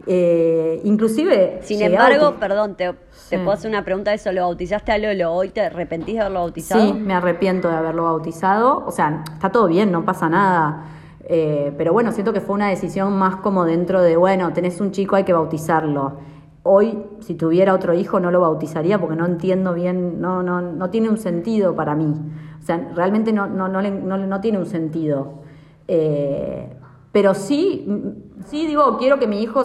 Eh, 0.05 0.79
inclusive. 0.83 1.59
Sin 1.63 1.81
embargo, 1.81 2.35
perdón, 2.39 2.75
te, 2.75 2.93
te 3.29 3.37
puedo 3.39 3.51
hacer 3.51 3.69
una 3.69 3.83
pregunta 3.83 4.11
de 4.11 4.15
eso. 4.17 4.31
¿Lo 4.31 4.41
bautizaste 4.41 4.91
a 4.91 4.97
Lolo? 4.97 5.31
¿Hoy 5.33 5.49
te 5.49 5.61
arrepentís 5.61 6.15
de 6.15 6.21
haberlo 6.21 6.39
bautizado? 6.41 6.81
Sí, 6.81 6.93
me 6.93 7.13
arrepiento 7.13 7.69
de 7.69 7.75
haberlo 7.75 8.03
bautizado. 8.03 8.83
O 8.85 8.91
sea, 8.91 9.23
está 9.33 9.49
todo 9.51 9.67
bien, 9.67 9.91
no 9.91 10.05
pasa 10.05 10.29
nada. 10.29 10.85
Eh, 11.29 11.73
pero 11.77 11.91
bueno, 11.93 12.11
siento 12.13 12.31
que 12.33 12.39
fue 12.41 12.55
una 12.55 12.69
decisión 12.69 13.17
más 13.17 13.37
como 13.37 13.65
dentro 13.65 14.01
de, 14.01 14.15
bueno, 14.15 14.53
tenés 14.53 14.79
un 14.79 14.91
chico, 14.91 15.15
hay 15.15 15.23
que 15.25 15.33
bautizarlo. 15.33 16.17
Hoy, 16.63 17.03
si 17.19 17.35
tuviera 17.35 17.73
otro 17.73 17.93
hijo, 17.93 18.19
no 18.19 18.29
lo 18.31 18.41
bautizaría 18.41 18.99
porque 18.99 19.15
no 19.15 19.25
entiendo 19.25 19.73
bien, 19.73 20.19
no, 20.21 20.43
no, 20.43 20.61
no 20.61 20.89
tiene 20.89 21.09
un 21.09 21.17
sentido 21.17 21.75
para 21.75 21.95
mí. 21.95 22.13
O 22.59 22.65
sea, 22.65 22.91
realmente 22.95 23.31
no, 23.33 23.47
no, 23.47 23.67
no, 23.69 23.81
le- 23.81 23.91
no, 23.91 24.17
no 24.17 24.41
tiene 24.41 24.57
un 24.57 24.65
sentido. 24.65 25.43
Eh, 25.87 26.73
pero 27.11 27.33
sí, 27.33 27.85
mm, 27.87 28.43
sí 28.45 28.67
digo, 28.67 28.97
quiero 28.97 29.19
que 29.19 29.27
mi 29.27 29.41
hijo... 29.41 29.63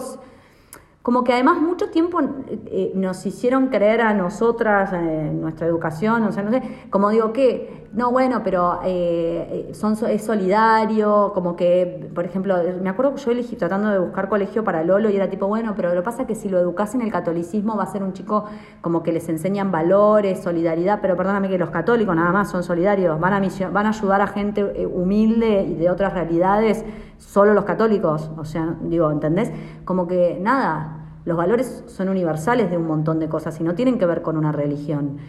Como 1.03 1.25
que 1.25 1.33
además 1.33 1.59
mucho 1.59 1.89
tiempo 1.89 2.21
eh, 2.47 2.93
nos 2.95 3.25
hicieron 3.25 3.67
creer 3.67 3.99
a 3.99 4.13
nosotras, 4.13 4.91
eh, 4.93 5.29
nuestra 5.33 5.67
educación, 5.67 6.23
o 6.23 6.31
sea, 6.31 6.43
no 6.43 6.51
sé, 6.51 6.61
como 6.89 7.09
digo 7.09 7.33
que, 7.33 7.82
no, 7.93 8.09
bueno, 8.11 8.41
pero 8.43 8.79
eh, 8.83 9.67
eh, 9.69 9.73
son, 9.75 9.95
so- 9.95 10.07
es 10.07 10.23
solidario, 10.25 11.31
como 11.35 11.55
que, 11.55 12.09
por 12.15 12.25
ejemplo, 12.25 12.55
me 12.81 12.89
acuerdo 12.89 13.13
que 13.13 13.21
yo 13.21 13.29
elegí 13.31 13.55
tratando 13.55 13.89
de 13.89 13.99
buscar 13.99 14.29
colegio 14.29 14.63
para 14.63 14.83
Lolo 14.83 15.11
y 15.11 15.15
era 15.15 15.29
tipo, 15.29 15.47
bueno, 15.47 15.73
pero 15.75 15.89
lo 15.89 15.95
que 15.95 16.01
pasa 16.01 16.23
es 16.23 16.27
que 16.27 16.33
si 16.33 16.49
lo 16.49 16.57
educas 16.59 16.95
en 16.95 17.01
el 17.03 17.11
catolicismo 17.11 17.77
va 17.77 17.83
a 17.83 17.85
ser 17.85 18.01
un 18.01 18.13
chico 18.13 18.45
como 18.81 19.03
que 19.03 19.11
les 19.11 19.29
enseñan 19.29 19.71
valores, 19.71 20.41
solidaridad, 20.41 21.01
pero 21.03 21.15
perdóname 21.15 21.49
que 21.49 21.59
los 21.59 21.69
católicos 21.69 22.15
nada 22.15 22.31
más 22.31 22.49
son 22.49 22.63
solidarios, 22.63 23.19
van 23.19 23.33
a, 23.33 23.69
van 23.71 23.85
a 23.85 23.89
ayudar 23.89 24.21
a 24.21 24.27
gente 24.27 24.61
eh, 24.75 24.87
humilde 24.87 25.61
y 25.63 25.75
de 25.75 25.91
otras 25.91 26.13
realidades, 26.13 26.83
solo 27.19 27.53
los 27.53 27.63
católicos, 27.65 28.31
o 28.37 28.43
sea, 28.45 28.75
digo, 28.81 29.11
¿entendés? 29.11 29.51
Como 29.85 30.07
que 30.07 30.39
nada, 30.41 31.11
los 31.25 31.37
valores 31.37 31.83
son 31.85 32.09
universales 32.09 32.71
de 32.71 32.77
un 32.77 32.87
montón 32.87 33.19
de 33.19 33.29
cosas 33.29 33.59
y 33.59 33.63
no 33.63 33.75
tienen 33.75 33.99
que 33.99 34.07
ver 34.07 34.23
con 34.23 34.35
una 34.35 34.51
religión. 34.51 35.19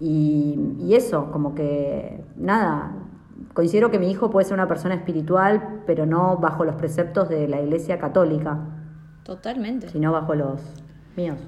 Y, 0.00 0.76
y 0.80 0.94
eso, 0.94 1.30
como 1.32 1.54
que 1.54 2.24
nada, 2.36 2.92
considero 3.54 3.90
que 3.90 3.98
mi 3.98 4.10
hijo 4.10 4.30
puede 4.30 4.44
ser 4.44 4.54
una 4.54 4.68
persona 4.68 4.94
espiritual, 4.94 5.82
pero 5.86 6.06
no 6.06 6.36
bajo 6.36 6.64
los 6.64 6.76
preceptos 6.76 7.28
de 7.28 7.48
la 7.48 7.60
Iglesia 7.60 7.98
Católica, 7.98 8.58
Totalmente. 9.24 9.88
sino 9.88 10.12
bajo 10.12 10.34
los 10.34 10.60
míos. 11.16 11.38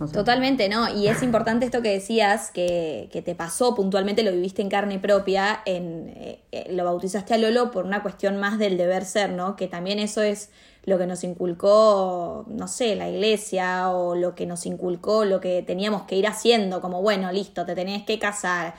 No 0.00 0.06
sé. 0.06 0.14
Totalmente, 0.14 0.68
¿no? 0.68 0.88
Y 0.88 1.08
es 1.08 1.22
importante 1.24 1.64
esto 1.66 1.82
que 1.82 1.90
decías, 1.90 2.52
que, 2.52 3.08
que 3.12 3.20
te 3.20 3.34
pasó 3.34 3.74
puntualmente, 3.74 4.22
lo 4.22 4.30
viviste 4.30 4.62
en 4.62 4.68
carne 4.68 5.00
propia, 5.00 5.60
en, 5.66 6.08
eh, 6.14 6.40
eh, 6.52 6.72
lo 6.72 6.84
bautizaste 6.84 7.34
a 7.34 7.38
Lolo 7.38 7.72
por 7.72 7.84
una 7.84 8.02
cuestión 8.02 8.38
más 8.38 8.58
del 8.58 8.76
deber 8.76 9.04
ser, 9.04 9.32
¿no? 9.32 9.56
Que 9.56 9.66
también 9.66 9.98
eso 9.98 10.22
es 10.22 10.50
lo 10.88 10.96
que 10.98 11.06
nos 11.06 11.22
inculcó, 11.24 12.44
no 12.48 12.66
sé, 12.66 12.96
la 12.96 13.08
iglesia 13.08 13.90
o 13.90 14.14
lo 14.14 14.34
que 14.34 14.46
nos 14.46 14.64
inculcó, 14.66 15.24
lo 15.24 15.40
que 15.40 15.62
teníamos 15.62 16.02
que 16.02 16.16
ir 16.16 16.26
haciendo, 16.26 16.80
como, 16.80 17.02
bueno, 17.02 17.30
listo, 17.30 17.64
te 17.66 17.74
tenés 17.74 18.04
que 18.04 18.18
casar. 18.18 18.74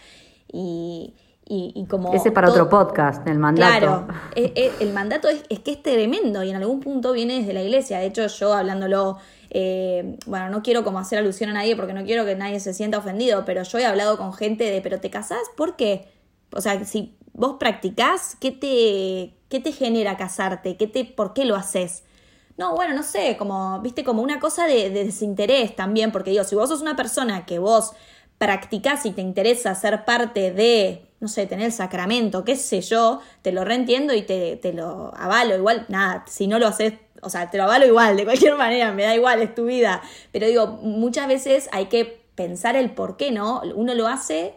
Y, 0.51 1.13
y, 1.47 1.71
y 1.75 1.85
como... 1.85 2.13
Ese 2.13 2.31
para 2.31 2.47
todo- 2.47 2.55
otro 2.63 2.69
podcast, 2.69 3.27
el 3.27 3.37
mandato. 3.37 3.77
Claro, 3.79 4.07
eh, 4.35 4.51
eh, 4.55 4.71
el 4.79 4.91
mandato 4.93 5.29
es, 5.29 5.43
es 5.49 5.59
que 5.59 5.71
es 5.71 5.83
tremendo 5.83 6.43
y 6.43 6.49
en 6.49 6.55
algún 6.55 6.79
punto 6.79 7.11
viene 7.11 7.39
desde 7.39 7.53
la 7.53 7.61
iglesia. 7.61 7.99
De 7.99 8.07
hecho, 8.07 8.25
yo 8.27 8.53
hablándolo, 8.53 9.17
eh, 9.51 10.17
bueno, 10.25 10.49
no 10.49 10.61
quiero 10.63 10.83
como 10.83 10.99
hacer 10.99 11.19
alusión 11.19 11.51
a 11.51 11.53
nadie 11.53 11.75
porque 11.75 11.93
no 11.93 12.03
quiero 12.03 12.25
que 12.25 12.35
nadie 12.35 12.59
se 12.59 12.73
sienta 12.73 12.97
ofendido, 12.97 13.45
pero 13.45 13.63
yo 13.63 13.77
he 13.77 13.85
hablado 13.85 14.17
con 14.17 14.33
gente 14.33 14.63
de, 14.69 14.81
pero 14.81 14.99
¿te 14.99 15.09
casás? 15.09 15.43
¿Por 15.55 15.75
qué? 15.75 16.07
O 16.55 16.61
sea, 16.61 16.83
si 16.85 17.15
vos 17.33 17.57
practicás, 17.59 18.35
¿qué 18.39 18.51
te, 18.51 19.38
qué 19.49 19.59
te 19.59 19.71
genera 19.71 20.17
casarte? 20.17 20.77
¿Qué 20.77 20.87
te, 20.87 21.05
¿Por 21.05 21.33
qué 21.33 21.45
lo 21.45 21.55
haces? 21.55 22.03
No, 22.57 22.75
bueno, 22.75 22.93
no 22.93 23.03
sé, 23.03 23.37
como, 23.37 23.79
viste, 23.81 24.03
como 24.03 24.21
una 24.21 24.39
cosa 24.39 24.67
de, 24.67 24.89
de 24.89 25.05
desinterés 25.05 25.75
también, 25.75 26.11
porque 26.11 26.31
digo, 26.31 26.43
si 26.43 26.55
vos 26.55 26.69
sos 26.69 26.81
una 26.81 26.95
persona 26.95 27.45
que 27.45 27.59
vos 27.59 27.93
practicás 28.39 29.05
y 29.05 29.11
te 29.11 29.21
interesa 29.21 29.75
ser 29.75 30.05
parte 30.05 30.51
de, 30.51 31.05
no 31.19 31.27
sé, 31.27 31.45
tener 31.45 31.67
el 31.67 31.73
sacramento, 31.73 32.43
qué 32.45 32.55
sé 32.55 32.81
yo, 32.81 33.19
te 33.43 33.51
lo 33.51 33.65
reentiendo 33.65 34.13
y 34.15 34.23
te, 34.23 34.55
te 34.55 34.73
lo 34.73 35.13
avalo. 35.15 35.55
Igual, 35.55 35.85
nada, 35.89 36.23
si 36.27 36.47
no 36.47 36.57
lo 36.57 36.67
haces, 36.67 36.93
o 37.21 37.29
sea, 37.29 37.51
te 37.51 37.57
lo 37.57 37.65
avalo 37.65 37.85
igual, 37.85 38.17
de 38.17 38.23
cualquier 38.23 38.55
manera, 38.57 38.91
me 38.93 39.03
da 39.03 39.15
igual, 39.15 39.41
es 39.41 39.53
tu 39.53 39.65
vida. 39.65 40.01
Pero 40.31 40.47
digo, 40.47 40.67
muchas 40.67 41.27
veces 41.27 41.69
hay 41.73 41.87
que 41.87 42.23
pensar 42.35 42.77
el 42.77 42.91
por 42.91 43.17
qué, 43.17 43.31
¿no? 43.31 43.61
Uno 43.75 43.93
lo 43.93 44.07
hace 44.07 44.53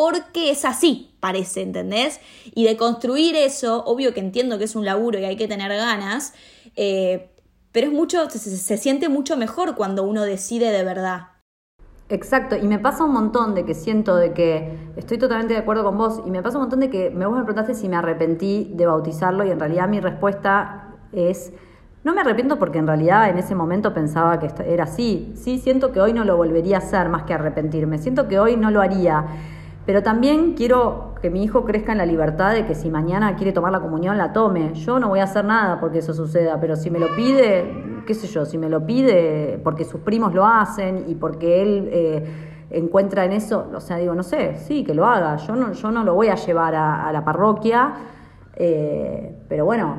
porque 0.00 0.50
es 0.50 0.64
así, 0.64 1.14
parece, 1.20 1.60
¿entendés? 1.60 2.20
Y 2.54 2.64
de 2.64 2.78
construir 2.78 3.36
eso, 3.36 3.84
obvio 3.84 4.14
que 4.14 4.20
entiendo 4.20 4.56
que 4.56 4.64
es 4.64 4.74
un 4.74 4.86
laburo 4.86 5.18
y 5.18 5.24
hay 5.26 5.36
que 5.36 5.46
tener 5.46 5.70
ganas, 5.76 6.32
eh, 6.74 7.28
pero 7.70 7.88
es 7.88 7.92
mucho, 7.92 8.30
se, 8.30 8.38
se- 8.38 8.78
siente 8.78 9.10
mucho 9.10 9.36
mejor 9.36 9.74
cuando 9.76 10.02
uno 10.04 10.22
decide 10.22 10.72
de 10.72 10.84
verdad. 10.84 11.28
Exacto, 12.08 12.56
y 12.56 12.66
me 12.66 12.80
pasa 12.80 13.04
un 13.04 13.12
montón 13.12 13.54
de 13.54 13.64
que 13.64 13.74
siento 13.74 14.16
de 14.16 14.32
que 14.32 14.76
estoy 14.96 15.16
totalmente 15.16 15.54
de 15.54 15.60
acuerdo 15.60 15.84
con 15.84 15.96
vos 15.96 16.22
y 16.26 16.30
me 16.30 16.42
pasa 16.42 16.58
un 16.58 16.62
montón 16.64 16.80
de 16.80 16.90
que 16.90 17.10
me 17.10 17.24
vos 17.24 17.36
me 17.38 17.44
preguntaste 17.44 17.74
si 17.74 17.88
me 17.88 17.94
arrepentí 17.96 18.72
de 18.74 18.84
bautizarlo 18.86 19.44
y 19.44 19.50
en 19.50 19.60
realidad 19.60 19.88
mi 19.88 20.00
respuesta 20.00 20.96
es 21.12 21.52
no 22.02 22.12
me 22.12 22.22
arrepiento 22.22 22.58
porque 22.58 22.78
en 22.78 22.88
realidad 22.88 23.30
en 23.30 23.38
ese 23.38 23.54
momento 23.54 23.94
pensaba 23.94 24.40
que 24.40 24.50
era 24.66 24.84
así. 24.84 25.32
Sí, 25.36 25.58
siento 25.58 25.92
que 25.92 26.00
hoy 26.00 26.12
no 26.14 26.24
lo 26.24 26.36
volvería 26.36 26.76
a 26.76 26.78
hacer 26.80 27.10
más 27.10 27.24
que 27.24 27.34
arrepentirme. 27.34 27.98
Siento 27.98 28.26
que 28.26 28.38
hoy 28.40 28.56
no 28.56 28.70
lo 28.70 28.80
haría. 28.80 29.26
Pero 29.86 30.02
también 30.02 30.54
quiero 30.54 31.14
que 31.20 31.30
mi 31.30 31.42
hijo 31.42 31.64
crezca 31.64 31.92
en 31.92 31.98
la 31.98 32.06
libertad 32.06 32.52
de 32.52 32.66
que 32.66 32.74
si 32.74 32.90
mañana 32.90 33.36
quiere 33.36 33.52
tomar 33.52 33.72
la 33.72 33.80
comunión, 33.80 34.16
la 34.18 34.32
tome. 34.32 34.74
Yo 34.74 34.98
no 34.98 35.08
voy 35.08 35.20
a 35.20 35.24
hacer 35.24 35.44
nada 35.44 35.80
porque 35.80 35.98
eso 35.98 36.14
suceda, 36.14 36.58
pero 36.60 36.76
si 36.76 36.90
me 36.90 36.98
lo 36.98 37.14
pide, 37.16 38.02
qué 38.06 38.14
sé 38.14 38.26
yo, 38.26 38.44
si 38.44 38.58
me 38.58 38.68
lo 38.68 38.84
pide 38.84 39.60
porque 39.62 39.84
sus 39.84 40.00
primos 40.00 40.34
lo 40.34 40.46
hacen 40.46 41.04
y 41.08 41.14
porque 41.14 41.62
él 41.62 41.88
eh, 41.92 42.24
encuentra 42.70 43.24
en 43.24 43.32
eso, 43.32 43.68
o 43.74 43.80
sea, 43.80 43.96
digo, 43.96 44.14
no 44.14 44.22
sé, 44.22 44.56
sí, 44.56 44.84
que 44.84 44.94
lo 44.94 45.06
haga. 45.06 45.36
Yo 45.36 45.56
no, 45.56 45.72
yo 45.72 45.90
no 45.90 46.04
lo 46.04 46.14
voy 46.14 46.28
a 46.28 46.36
llevar 46.36 46.74
a, 46.74 47.10
la 47.12 47.24
parroquia, 47.24 47.94
eh, 48.56 49.38
pero 49.48 49.64
bueno, 49.64 49.96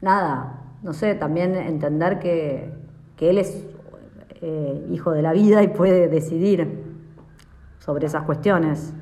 nada, 0.00 0.62
no 0.82 0.92
sé, 0.92 1.14
también 1.14 1.54
entender 1.54 2.18
que, 2.18 2.72
que 3.16 3.30
él 3.30 3.38
es 3.38 3.66
eh, 4.40 4.86
hijo 4.90 5.10
de 5.10 5.22
la 5.22 5.32
vida 5.32 5.62
y 5.62 5.68
puede 5.68 6.08
decidir 6.08 6.84
sobre 7.78 8.06
esas 8.06 8.22
cuestiones. 8.22 8.94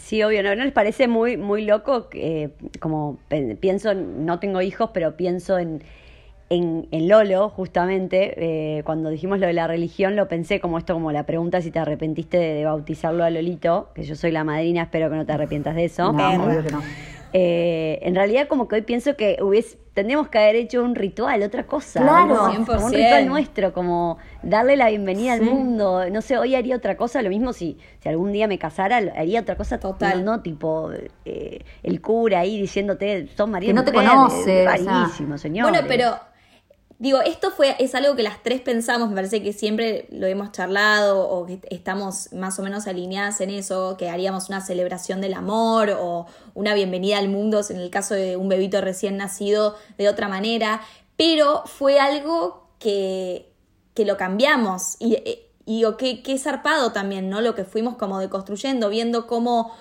Sí, 0.00 0.22
obvio, 0.22 0.42
¿no, 0.42 0.54
¿No 0.56 0.64
les 0.64 0.72
parece 0.72 1.08
muy, 1.08 1.36
muy 1.36 1.64
loco? 1.64 2.08
eh, 2.12 2.50
como 2.80 3.18
pienso, 3.60 3.90
en- 3.90 4.24
no 4.26 4.38
tengo 4.40 4.60
hijos, 4.62 4.90
pero 4.92 5.16
pienso 5.16 5.58
en, 5.58 5.82
en, 6.48 6.88
Lolo, 7.08 7.48
justamente, 7.50 8.34
eh, 8.78 8.82
cuando 8.82 9.10
dijimos 9.10 9.38
lo 9.38 9.46
de 9.46 9.52
la 9.52 9.66
religión, 9.68 10.16
lo 10.16 10.26
pensé 10.26 10.58
como 10.58 10.78
esto, 10.78 10.94
como 10.94 11.12
la 11.12 11.24
pregunta 11.24 11.60
si 11.60 11.70
te 11.70 11.78
arrepentiste 11.78 12.38
de, 12.38 12.54
de 12.54 12.64
bautizarlo 12.64 13.22
a 13.22 13.30
Lolito, 13.30 13.90
que 13.94 14.02
yo 14.02 14.16
soy 14.16 14.32
la 14.32 14.42
madrina, 14.42 14.82
espero 14.82 15.10
que 15.10 15.16
no 15.16 15.26
te 15.26 15.32
arrepientas 15.32 15.76
de 15.76 15.84
eso. 15.84 16.12
No, 16.12 16.30
obvio 16.44 16.62
que 16.64 16.70
no. 16.70 16.82
Eh, 17.32 17.98
en 18.02 18.14
realidad 18.14 18.48
como 18.48 18.66
que 18.68 18.76
hoy 18.76 18.82
pienso 18.82 19.16
que 19.16 19.38
hubiese, 19.40 19.78
tendríamos 19.94 20.28
que 20.28 20.38
haber 20.38 20.56
hecho 20.56 20.82
un 20.82 20.94
ritual, 20.94 21.42
otra 21.42 21.66
cosa. 21.66 22.00
Claro. 22.00 22.34
más, 22.34 22.58
como 22.66 22.86
un 22.86 22.92
100%. 22.92 22.96
ritual 22.96 23.26
nuestro, 23.26 23.72
como 23.72 24.18
darle 24.42 24.76
la 24.76 24.88
bienvenida 24.88 25.34
al 25.34 25.42
mundo. 25.42 26.08
No 26.10 26.22
sé, 26.22 26.38
hoy 26.38 26.54
haría 26.54 26.76
otra 26.76 26.96
cosa, 26.96 27.22
lo 27.22 27.28
mismo 27.28 27.52
si, 27.52 27.78
si 28.00 28.08
algún 28.08 28.32
día 28.32 28.48
me 28.48 28.58
casara, 28.58 28.98
haría 29.16 29.40
otra 29.40 29.56
cosa 29.56 29.78
Total. 29.78 30.24
No, 30.24 30.36
no, 30.36 30.42
tipo 30.42 30.90
eh, 31.24 31.64
el 31.82 32.00
cura 32.00 32.40
ahí 32.40 32.60
diciéndote, 32.60 33.28
son 33.36 33.50
marido 33.50 33.70
Que 33.70 33.74
no 33.74 33.84
te 33.84 33.92
conoce, 33.92 34.64
es 34.64 34.68
o 34.68 34.84
sea. 34.84 34.94
Rarísimo, 34.94 35.38
señor. 35.38 35.70
Bueno, 35.70 35.86
pero 35.88 36.16
digo, 37.00 37.20
esto 37.22 37.50
fue 37.50 37.74
es 37.78 37.94
algo 37.94 38.14
que 38.14 38.22
las 38.22 38.42
tres 38.42 38.60
pensamos, 38.60 39.08
me 39.08 39.14
parece 39.16 39.42
que 39.42 39.54
siempre 39.54 40.06
lo 40.10 40.26
hemos 40.26 40.52
charlado 40.52 41.28
o 41.28 41.46
que 41.46 41.58
estamos 41.70 42.30
más 42.34 42.58
o 42.58 42.62
menos 42.62 42.86
alineadas 42.86 43.40
en 43.40 43.48
eso, 43.48 43.96
que 43.98 44.10
haríamos 44.10 44.50
una 44.50 44.60
celebración 44.60 45.22
del 45.22 45.32
amor 45.32 45.96
o 45.98 46.26
una 46.54 46.74
bienvenida 46.74 47.16
al 47.18 47.30
mundo, 47.30 47.62
en 47.68 47.78
el 47.78 47.90
caso 47.90 48.14
de 48.14 48.36
un 48.36 48.50
bebito 48.50 48.82
recién 48.82 49.16
nacido, 49.16 49.76
de 49.96 50.10
otra 50.10 50.28
manera, 50.28 50.82
pero 51.16 51.62
fue 51.64 51.98
algo 51.98 52.68
que, 52.78 53.50
que 53.94 54.04
lo 54.04 54.18
cambiamos 54.18 54.96
y, 54.98 55.16
y 55.64 55.76
digo, 55.76 55.96
qué, 55.96 56.22
qué 56.22 56.38
zarpado 56.38 56.92
también, 56.92 57.30
¿no? 57.30 57.40
Lo 57.40 57.54
que 57.54 57.64
fuimos 57.64 57.96
como 57.96 58.18
deconstruyendo, 58.18 58.90
viendo 58.90 59.26
cómo 59.26 59.72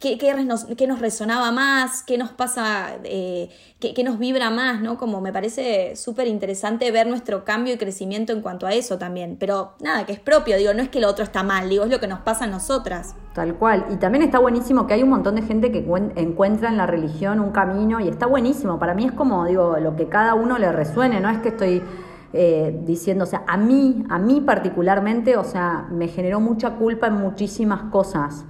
qué, 0.00 0.18
qué 0.18 0.34
nos, 0.44 0.64
qué 0.64 0.86
nos 0.86 1.00
resonaba 1.00 1.52
más, 1.52 2.02
qué 2.02 2.18
nos 2.18 2.30
pasa, 2.30 2.96
eh, 3.04 3.50
qué, 3.80 3.94
qué 3.94 4.02
nos 4.04 4.18
vibra 4.18 4.50
más, 4.50 4.80
¿no? 4.80 4.96
Como 4.98 5.20
me 5.20 5.32
parece 5.32 5.94
súper 5.96 6.26
interesante 6.26 6.90
ver 6.90 7.06
nuestro 7.06 7.44
cambio 7.44 7.74
y 7.74 7.76
crecimiento 7.76 8.32
en 8.32 8.40
cuanto 8.40 8.66
a 8.66 8.72
eso 8.72 8.98
también. 8.98 9.36
Pero 9.38 9.72
nada, 9.80 10.06
que 10.06 10.12
es 10.12 10.20
propio, 10.20 10.56
digo, 10.56 10.72
no 10.74 10.82
es 10.82 10.88
que 10.88 11.00
lo 11.00 11.08
otro 11.08 11.24
está 11.24 11.42
mal, 11.42 11.68
digo, 11.68 11.84
es 11.84 11.90
lo 11.90 12.00
que 12.00 12.08
nos 12.08 12.20
pasa 12.20 12.44
a 12.44 12.48
nosotras. 12.48 13.14
Tal 13.34 13.54
cual. 13.56 13.86
Y 13.90 13.96
también 13.96 14.22
está 14.22 14.38
buenísimo 14.38 14.86
que 14.86 14.94
hay 14.94 15.02
un 15.02 15.10
montón 15.10 15.34
de 15.34 15.42
gente 15.42 15.70
que 15.70 15.86
cuen- 15.86 16.12
encuentra 16.16 16.68
en 16.68 16.76
la 16.76 16.86
religión 16.86 17.40
un 17.40 17.50
camino 17.52 18.00
y 18.00 18.08
está 18.08 18.26
buenísimo. 18.26 18.78
Para 18.78 18.94
mí 18.94 19.04
es 19.04 19.12
como, 19.12 19.44
digo, 19.46 19.76
lo 19.78 19.96
que 19.96 20.08
cada 20.08 20.34
uno 20.34 20.58
le 20.58 20.72
resuene, 20.72 21.20
no 21.20 21.28
es 21.30 21.38
que 21.38 21.48
estoy 21.50 21.82
eh, 22.32 22.80
diciendo, 22.84 23.24
o 23.24 23.26
sea, 23.26 23.44
a 23.46 23.56
mí, 23.56 24.04
a 24.08 24.18
mí 24.18 24.40
particularmente, 24.40 25.36
o 25.36 25.44
sea, 25.44 25.86
me 25.90 26.08
generó 26.08 26.40
mucha 26.40 26.70
culpa 26.76 27.06
en 27.08 27.14
muchísimas 27.14 27.90
cosas. 27.90 28.44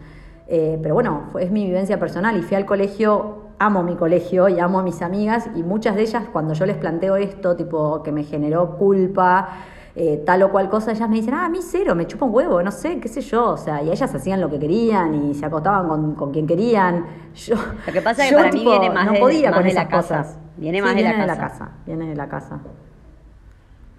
Eh, 0.46 0.78
pero 0.82 0.94
bueno, 0.94 1.24
fue- 1.32 1.44
es 1.44 1.50
mi 1.50 1.64
vivencia 1.64 1.98
personal 1.98 2.36
y 2.36 2.42
fui 2.42 2.56
al 2.56 2.66
colegio, 2.66 3.44
amo 3.58 3.82
mi 3.82 3.96
colegio 3.96 4.48
y 4.48 4.60
amo 4.60 4.78
a 4.80 4.82
mis 4.82 5.00
amigas 5.00 5.48
y 5.56 5.62
muchas 5.62 5.96
de 5.96 6.02
ellas 6.02 6.24
cuando 6.32 6.52
yo 6.54 6.66
les 6.66 6.76
planteo 6.76 7.16
esto, 7.16 7.56
tipo 7.56 8.02
que 8.02 8.12
me 8.12 8.24
generó 8.24 8.76
culpa, 8.76 9.48
eh, 9.96 10.22
tal 10.26 10.42
o 10.42 10.50
cual 10.50 10.68
cosa, 10.68 10.90
ellas 10.92 11.08
me 11.08 11.16
dicen, 11.16 11.34
ah, 11.34 11.46
a 11.46 11.48
mí 11.48 11.60
cero, 11.62 11.94
me 11.94 12.06
chupa 12.06 12.26
un 12.26 12.34
huevo, 12.34 12.62
no 12.62 12.70
sé, 12.72 12.98
qué 13.00 13.08
sé 13.08 13.20
yo, 13.22 13.50
o 13.52 13.56
sea, 13.56 13.82
y 13.82 13.90
ellas 13.90 14.12
hacían 14.14 14.40
lo 14.40 14.50
que 14.50 14.58
querían 14.58 15.14
y 15.14 15.34
se 15.34 15.46
acostaban 15.46 15.88
con, 15.88 16.14
con 16.14 16.30
quien 16.32 16.46
querían. 16.46 17.06
Yo, 17.34 17.56
Lo 17.86 17.92
que 17.92 18.02
pasa 18.02 18.22
es 18.24 18.28
que 18.28 18.34
yo, 18.34 18.38
para 18.38 18.52
mí 18.52 18.62
viene 18.64 18.90
más 18.90 19.06
no 19.06 19.12
de- 19.12 19.18
podía 19.20 19.50
más 19.50 19.56
con 19.58 19.64
de 19.64 19.70
esas 19.70 19.84
la 19.84 19.88
casa. 19.90 20.18
cosas. 20.18 20.38
Viene 20.56 20.78
Sí, 20.78 20.82
más 20.84 20.94
de 20.94 21.02
la 21.02 21.08
viene 21.14 21.26
casa. 21.36 21.68
viene 21.86 22.06
de 22.08 22.14
la 22.16 22.28
casa. 22.28 22.58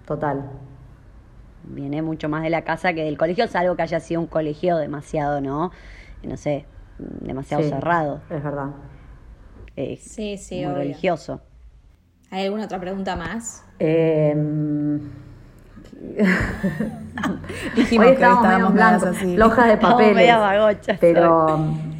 Total. 0.06 0.44
Viene 1.64 2.00
mucho 2.02 2.28
más 2.28 2.42
de 2.42 2.50
la 2.50 2.62
casa 2.62 2.92
que 2.92 3.02
del 3.04 3.18
colegio, 3.18 3.48
salvo 3.48 3.74
que 3.74 3.82
haya 3.82 3.98
sido 4.00 4.20
un 4.20 4.26
colegio 4.26 4.76
demasiado, 4.76 5.40
¿no? 5.40 5.72
No 6.26 6.36
sé, 6.36 6.66
demasiado 6.98 7.62
Sí, 7.62 7.70
cerrado. 7.70 8.20
Es 8.28 8.42
verdad. 8.42 8.70
eh, 9.76 9.96
Sí, 10.00 10.36
sí, 10.36 10.56
muy 10.56 10.66
obvio. 10.66 10.76
religioso. 10.78 11.40
¿Hay 12.30 12.44
alguna 12.44 12.64
otra 12.64 12.80
pregunta 12.80 13.14
más? 13.16 13.62
Eh, 13.78 14.34
Dijimos 17.74 18.06
Hoy 18.06 18.16
que 18.16 18.22
estábamos 18.22 18.42
medio 18.42 18.56
estábamos 18.56 18.68
en 18.68 18.74
medias 18.74 19.00
blanco, 19.02 19.06
así. 19.16 19.34
flojas 19.36 19.66
de 19.68 19.76
papeles. 19.78 20.36
vagochas 20.38 20.98
pero 20.98 21.56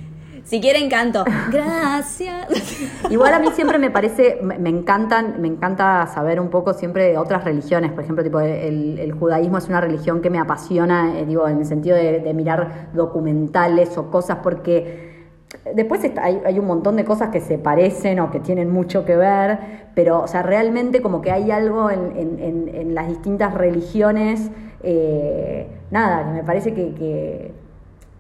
Si 0.47 0.61
quieren 0.61 0.89
canto. 0.89 1.25
Gracias. 1.51 2.47
igual 3.11 3.35
a 3.35 3.41
mí 3.41 3.49
siempre 3.53 3.81
me 3.81 3.91
parece, 3.91 4.39
me, 4.43 4.71
encantan, 4.71 5.41
me 5.41 5.49
encanta 5.49 6.07
saber 6.07 6.39
un 6.41 6.51
poco 6.51 6.73
siempre 6.73 7.09
de 7.09 7.19
otras 7.19 7.43
religiones. 7.43 7.91
Por 7.91 8.05
ejemplo, 8.05 8.23
tipo 8.23 8.39
el, 8.39 9.13
judaísmo 9.19 9.59
es 9.59 9.69
una 9.69 9.81
religión 9.81 10.21
que 10.21 10.31
me 10.31 10.39
apasiona, 10.39 11.19
eh, 11.19 11.27
digo, 11.27 11.49
en 11.49 11.59
el 11.59 11.67
sentido 11.67 11.97
de, 11.97 12.33
mirar 12.33 12.91
documentales 12.95 13.99
o 13.99 14.09
cosas, 14.09 14.39
porque 14.41 15.27
después 15.75 16.01
hay, 16.23 16.59
un 16.61 16.67
montón 16.67 16.95
de 16.95 17.05
cosas 17.05 17.31
que 17.31 17.41
se 17.41 17.59
parecen 17.59 18.21
o 18.21 18.31
que 18.31 18.39
tienen 18.39 18.71
mucho 18.71 19.05
que 19.05 19.17
ver, 19.17 19.59
pero, 19.97 20.23
o 20.23 20.29
sea, 20.29 20.45
realmente 20.45 21.03
como 21.03 21.23
que 21.23 21.33
hay 21.33 21.51
algo 21.51 21.91
en, 21.91 22.95
las 22.95 23.09
distintas 23.09 23.53
religiones, 23.53 24.49
eh, 24.85 25.67
nada, 25.91 26.25
que 26.25 26.31
me 26.31 26.45
parece 26.45 26.73
que 26.73 27.66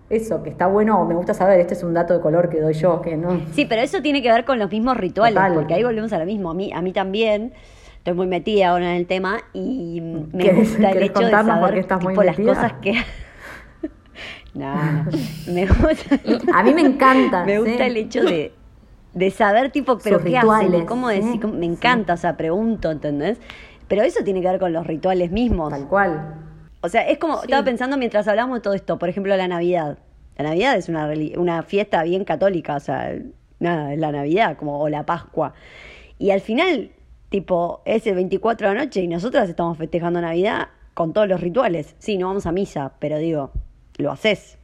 eso, 0.08 0.42
que 0.42 0.50
está 0.50 0.66
bueno, 0.68 1.00
o 1.00 1.04
me 1.04 1.14
gusta 1.14 1.34
saber, 1.34 1.58
este 1.60 1.74
es 1.74 1.82
un 1.82 1.92
dato 1.94 2.14
de 2.14 2.20
color 2.20 2.48
que 2.48 2.60
doy 2.60 2.74
yo, 2.74 3.00
que 3.02 3.16
no... 3.16 3.40
Sí, 3.52 3.64
pero 3.64 3.82
eso 3.82 4.02
tiene 4.02 4.22
que 4.22 4.30
ver 4.30 4.44
con 4.44 4.58
los 4.58 4.70
mismos 4.70 4.96
rituales, 4.96 5.34
Total. 5.34 5.54
porque 5.54 5.74
ahí 5.74 5.82
volvemos 5.84 6.12
a 6.12 6.18
lo 6.18 6.26
mismo. 6.26 6.50
A 6.50 6.54
mí, 6.54 6.72
a 6.72 6.80
mí 6.80 6.92
también, 6.92 7.52
estoy 7.98 8.14
muy 8.14 8.26
metida 8.26 8.68
ahora 8.68 8.90
en 8.90 8.96
el 8.96 9.06
tema 9.06 9.38
y 9.52 10.00
me 10.00 10.44
¿Querés- 10.44 10.56
gusta 10.58 10.90
el 10.90 11.02
hecho 11.02 11.20
de 11.20 11.30
saber 11.32 11.78
estás 11.78 12.02
muy 12.02 12.12
tipo, 12.12 12.22
las 12.22 12.36
cosas 12.38 12.72
que... 12.80 12.92
no, 14.54 14.74
no. 14.74 15.04
Me 15.52 15.66
gusta, 15.66 16.20
A 16.54 16.62
mí 16.62 16.72
me 16.74 16.82
encanta. 16.82 17.44
me 17.44 17.58
gusta 17.58 17.76
sí. 17.78 17.82
el 17.90 17.96
hecho 17.96 18.22
de, 18.22 18.52
de 19.12 19.30
saber, 19.30 19.70
tipo, 19.72 19.98
pero 19.98 20.18
Sus 20.20 20.28
qué 20.28 20.38
hacen 20.38 20.50
rituales, 20.60 20.84
cómo 20.86 21.10
sí, 21.10 21.16
decir, 21.16 21.40
cómo- 21.40 21.54
me 21.54 21.66
sí. 21.66 21.72
encanta, 21.72 22.14
o 22.14 22.16
sea, 22.16 22.36
pregunto, 22.36 22.90
¿entendés? 22.90 23.38
Pero 23.88 24.02
eso 24.02 24.22
tiene 24.24 24.40
que 24.40 24.48
ver 24.48 24.58
con 24.60 24.72
los 24.72 24.86
rituales 24.86 25.30
mismos. 25.30 25.70
Tal 25.70 25.86
cual. 25.88 26.34
O 26.80 26.88
sea, 26.88 27.08
es 27.08 27.18
como, 27.18 27.42
estaba 27.42 27.64
pensando 27.64 27.96
mientras 27.96 28.28
hablamos 28.28 28.58
de 28.58 28.60
todo 28.62 28.74
esto, 28.74 28.98
por 28.98 29.08
ejemplo, 29.08 29.36
la 29.36 29.48
Navidad. 29.48 29.98
La 30.36 30.44
Navidad 30.44 30.76
es 30.76 30.88
una, 30.88 31.10
una 31.36 31.62
fiesta 31.62 32.02
bien 32.02 32.24
católica, 32.24 32.76
o 32.76 32.80
sea, 32.80 33.14
nada, 33.58 33.92
es 33.92 33.98
la 33.98 34.12
Navidad, 34.12 34.56
como, 34.56 34.80
o 34.80 34.88
la 34.88 35.06
Pascua. 35.06 35.54
Y 36.18 36.30
al 36.30 36.40
final, 36.40 36.90
tipo, 37.30 37.82
es 37.84 38.06
el 38.06 38.14
24 38.14 38.68
de 38.68 38.74
la 38.74 38.84
noche 38.84 39.00
y 39.00 39.08
nosotras 39.08 39.48
estamos 39.48 39.78
festejando 39.78 40.20
Navidad 40.20 40.68
con 40.94 41.12
todos 41.12 41.28
los 41.28 41.40
rituales. 41.40 41.94
Sí, 41.98 42.18
no 42.18 42.28
vamos 42.28 42.46
a 42.46 42.52
misa, 42.52 42.92
pero 42.98 43.18
digo, 43.18 43.50
lo 43.98 44.12
haces. 44.12 44.58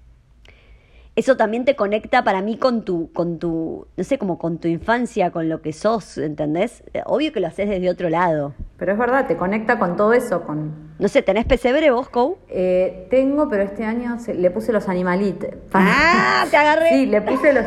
Eso 1.14 1.36
también 1.36 1.66
te 1.66 1.76
conecta 1.76 2.24
para 2.24 2.40
mí 2.40 2.56
con 2.56 2.86
tu, 2.86 3.12
con 3.12 3.38
tu, 3.38 3.86
no 3.98 4.04
sé, 4.04 4.16
como 4.16 4.38
con 4.38 4.56
tu 4.58 4.66
infancia, 4.68 5.30
con 5.30 5.50
lo 5.50 5.60
que 5.60 5.74
sos, 5.74 6.16
¿entendés? 6.16 6.82
Eh, 6.94 7.02
Obvio 7.04 7.32
que 7.34 7.40
lo 7.40 7.48
haces 7.48 7.68
desde 7.68 7.90
otro 7.90 8.08
lado. 8.08 8.54
Pero 8.78 8.92
es 8.92 8.98
verdad, 8.98 9.26
te 9.26 9.36
conecta 9.36 9.78
con 9.78 9.96
todo 9.96 10.14
eso, 10.14 10.42
con... 10.44 10.92
No 10.98 11.08
sé, 11.08 11.20
¿tenés 11.20 11.44
pesebre 11.44 11.90
vos, 11.90 12.08
Kou? 12.08 12.38
Eh, 12.48 13.08
tengo, 13.10 13.46
pero 13.50 13.62
este 13.62 13.84
año 13.84 14.18
se- 14.20 14.32
le 14.34 14.50
puse 14.50 14.72
los 14.72 14.88
animalitos. 14.88 15.50
¡Ah! 15.74 16.46
¡Te 16.50 16.56
agarré! 16.56 16.88
Sí, 16.88 17.04
le 17.06 17.20
puse 17.20 17.52
los... 17.52 17.64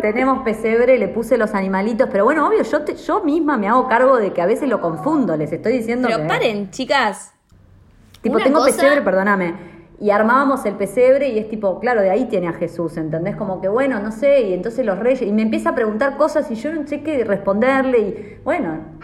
Tenemos 0.00 0.44
pesebre, 0.44 0.96
le 0.96 1.08
puse 1.08 1.36
los 1.36 1.52
animalitos, 1.54 2.08
pero 2.12 2.22
bueno, 2.24 2.46
obvio, 2.46 2.62
yo, 2.62 2.82
te- 2.82 2.94
yo 2.94 3.24
misma 3.24 3.58
me 3.58 3.66
hago 3.66 3.88
cargo 3.88 4.16
de 4.16 4.32
que 4.32 4.40
a 4.42 4.46
veces 4.46 4.68
lo 4.68 4.80
confundo, 4.80 5.36
les 5.36 5.50
estoy 5.52 5.72
diciendo 5.72 6.06
Pero 6.08 6.22
que... 6.22 6.28
paren, 6.28 6.70
chicas. 6.70 7.34
Tipo, 8.22 8.36
Una 8.36 8.44
tengo 8.44 8.60
cosa- 8.60 8.76
pesebre, 8.76 9.02
perdóname. 9.02 9.54
Y 10.00 10.10
armábamos 10.10 10.64
el 10.64 10.76
pesebre 10.76 11.28
y 11.28 11.38
es 11.38 11.48
tipo, 11.48 11.78
claro, 11.78 12.00
de 12.00 12.10
ahí 12.10 12.24
tiene 12.24 12.48
a 12.48 12.54
Jesús, 12.54 12.96
¿entendés? 12.96 13.36
Como 13.36 13.60
que, 13.60 13.68
bueno, 13.68 14.00
no 14.00 14.10
sé, 14.10 14.48
y 14.48 14.54
entonces 14.54 14.84
los 14.84 14.98
reyes, 14.98 15.22
y 15.22 15.32
me 15.32 15.42
empieza 15.42 15.70
a 15.70 15.74
preguntar 15.74 16.16
cosas 16.16 16.50
y 16.50 16.54
yo 16.54 16.72
no 16.72 16.86
sé 16.86 17.02
qué 17.02 17.22
responderle, 17.22 17.98
y 17.98 18.40
bueno, 18.42 18.98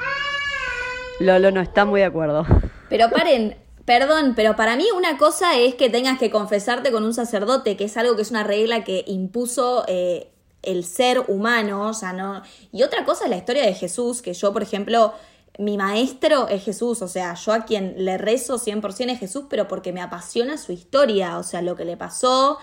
Lolo 1.19 1.51
no 1.51 1.61
está 1.61 1.85
muy 1.85 2.01
de 2.01 2.07
acuerdo. 2.07 2.45
Pero 2.89 3.09
paren, 3.11 3.57
perdón, 3.85 4.35
pero 4.37 4.57
para 4.57 4.77
mí 4.77 4.87
una 4.95 5.17
cosa 5.17 5.59
es 5.59 5.75
que 5.75 5.89
tengas 5.89 6.19
que 6.19 6.31
confesarte 6.31 6.93
con 6.93 7.05
un 7.05 7.15
sacerdote, 7.15 7.77
que 7.77 7.85
es 7.85 7.97
algo 7.97 8.17
que 8.17 8.23
es 8.23 8.31
una 8.31 8.45
regla 8.45 8.85
que 8.85 9.05
impuso 9.07 9.85
eh, 9.89 10.31
el 10.63 10.85
ser 10.85 11.25
humano, 11.29 11.89
o 11.89 11.95
sea, 11.95 12.13
no. 12.13 12.43
Y 12.73 12.83
otra 12.83 13.05
cosa 13.05 13.25
es 13.25 13.31
la 13.31 13.37
historia 13.37 13.65
de 13.65 13.75
Jesús, 13.75 14.21
que 14.21 14.35
yo, 14.35 14.53
por 14.53 14.63
ejemplo, 14.63 15.15
mi 15.59 15.77
maestro 15.79 16.49
es 16.49 16.65
Jesús, 16.65 17.01
o 17.03 17.09
sea, 17.09 17.35
yo 17.35 17.53
a 17.53 17.65
quien 17.65 17.95
le 18.05 18.19
rezo 18.19 18.59
100% 18.59 19.11
es 19.13 19.19
Jesús, 19.19 19.45
pero 19.49 19.67
porque 19.69 19.93
me 19.93 20.01
apasiona 20.03 20.59
su 20.59 20.73
historia, 20.73 21.39
o 21.39 21.43
sea, 21.43 21.63
lo 21.63 21.77
que 21.77 21.85
le 21.85 21.97
pasó. 21.97 22.59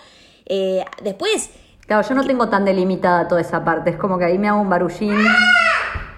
Eh, 0.46 0.84
después, 1.04 1.50
claro, 1.88 2.08
yo 2.08 2.14
no 2.16 2.24
tengo 2.26 2.50
tan 2.50 2.66
delimitada 2.66 3.28
toda 3.28 3.42
esa 3.42 3.64
parte, 3.64 3.90
es 3.92 3.98
como 3.98 4.18
que 4.18 4.26
ahí 4.26 4.38
me 4.38 4.48
hago 4.50 4.62
un 4.62 4.70
barullín. 4.70 5.16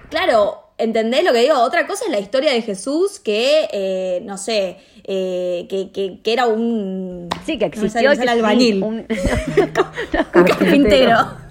Claro, 0.09 0.59
¿entendés 0.77 1.23
lo 1.23 1.31
que 1.33 1.39
digo? 1.39 1.59
Otra 1.61 1.87
cosa 1.87 2.05
es 2.05 2.11
la 2.11 2.19
historia 2.19 2.51
de 2.51 2.61
Jesús 2.61 3.19
que, 3.19 3.67
eh, 3.71 4.21
no 4.23 4.37
sé, 4.37 4.77
eh, 5.03 5.65
que, 5.69 5.91
que- 5.91 6.19
que 6.21 6.33
era 6.33 6.47
un... 6.47 7.29
Sí, 7.45 7.57
que 7.57 7.65
no 7.69 7.73
existió 7.73 8.09
que 8.11 8.15
sí, 8.17 8.27
albañil. 8.27 8.83
un- 8.83 9.05
Un 10.35 10.43
carpintero. 10.43 11.44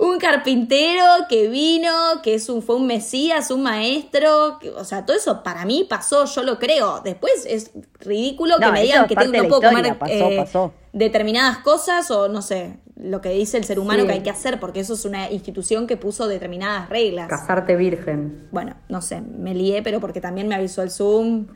Un 0.00 0.18
carpintero 0.18 1.04
que 1.28 1.48
vino, 1.48 1.90
que 2.22 2.34
es 2.34 2.48
un, 2.48 2.62
fue 2.62 2.76
un 2.76 2.86
mesías, 2.86 3.50
un 3.50 3.62
maestro, 3.62 4.58
que- 4.60 4.70
o 4.70 4.84
sea, 4.84 5.04
todo 5.06 5.16
eso 5.16 5.42
para 5.42 5.64
mí 5.64 5.86
pasó, 5.88 6.24
yo 6.26 6.42
lo 6.42 6.58
creo. 6.58 7.00
Después 7.02 7.46
es 7.46 7.70
ridículo 8.00 8.56
que 8.58 8.70
me 8.72 8.82
digan 8.82 9.06
que 9.06 9.16
tengo, 9.16 9.32
no 9.42 9.48
puedo 9.48 9.60
historia, 9.62 9.70
comer 9.82 9.98
pasó, 9.98 10.12
eh, 10.14 10.36
pasó. 10.36 10.72
determinadas 10.92 11.58
cosas 11.58 12.10
o 12.10 12.28
no 12.28 12.42
sé, 12.42 12.78
lo 12.96 13.20
que 13.20 13.30
dice 13.30 13.56
el 13.58 13.64
ser 13.64 13.78
humano 13.78 14.02
Sí. 14.02 14.06
que 14.08 14.12
hay 14.14 14.22
que 14.22 14.30
hacer, 14.30 14.58
porque 14.60 14.80
eso 14.80 14.94
es 14.94 15.04
una 15.04 15.30
institución 15.30 15.86
que 15.86 15.96
puso 15.96 16.26
determinadas 16.28 16.88
reglas. 16.88 17.28
Casarte 17.28 17.76
virgen. 17.76 18.48
Bueno, 18.52 18.74
no 18.88 19.02
sé, 19.02 19.20
me 19.20 19.54
lié, 19.54 19.82
pero 19.82 20.00
porque 20.00 20.20
también 20.20 20.48
me 20.48 20.54
avisó 20.54 20.82
el 20.82 20.90
Zoom 20.90 21.46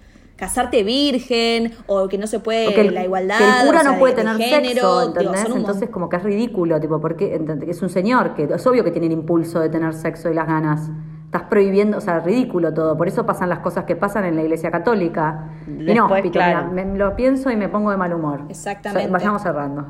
casarte 0.40 0.82
virgen 0.82 1.72
o 1.86 2.08
que 2.08 2.18
no 2.18 2.26
se 2.26 2.40
puede 2.40 2.80
el, 2.80 2.94
la 2.94 3.04
igualdad. 3.04 3.38
que 3.38 3.44
el 3.44 3.66
cura 3.66 3.78
o 3.78 3.82
sea, 3.82 3.92
no 3.92 3.98
puede 4.00 4.14
de- 4.16 4.22
de 4.24 4.28
tener 4.32 4.48
género, 4.48 5.04
sexo, 5.04 5.56
Entonces 5.56 5.88
como 5.90 6.08
que 6.08 6.16
es 6.16 6.22
ridículo, 6.24 6.80
tipo, 6.80 7.00
porque 7.00 7.40
es 7.68 7.82
un 7.82 7.90
señor, 7.90 8.34
que 8.34 8.44
es 8.44 8.66
obvio 8.66 8.82
que 8.82 8.90
tiene 8.90 9.06
el 9.06 9.12
impulso 9.12 9.60
de 9.60 9.68
tener 9.68 9.94
sexo 9.94 10.30
y 10.30 10.34
las 10.34 10.46
ganas. 10.48 10.90
Estás 11.26 11.42
prohibiendo, 11.44 11.98
o 11.98 12.00
sea, 12.00 12.18
ridículo 12.18 12.74
todo. 12.74 12.96
Por 12.96 13.06
eso 13.06 13.24
pasan 13.24 13.48
las 13.50 13.60
cosas 13.60 13.84
que 13.84 13.94
pasan 13.94 14.24
en 14.24 14.34
la 14.34 14.42
iglesia 14.42 14.72
católica. 14.72 15.50
y 15.68 15.94
no, 15.94 16.08
Pito, 16.08 16.30
claro. 16.32 16.70
mira, 16.70 16.84
me- 16.86 16.98
lo 16.98 17.14
pienso 17.14 17.50
y 17.52 17.56
me 17.56 17.68
pongo 17.68 17.92
de 17.92 17.96
mal 17.98 18.12
humor. 18.12 18.46
Exactamente. 18.48 19.06
O 19.06 19.08
sea, 19.08 19.12
vayamos 19.18 19.42
cerrando. 19.42 19.86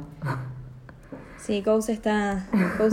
Sí, 1.39 1.63
Kou 1.63 1.81
se 1.81 1.93
está, 1.93 2.45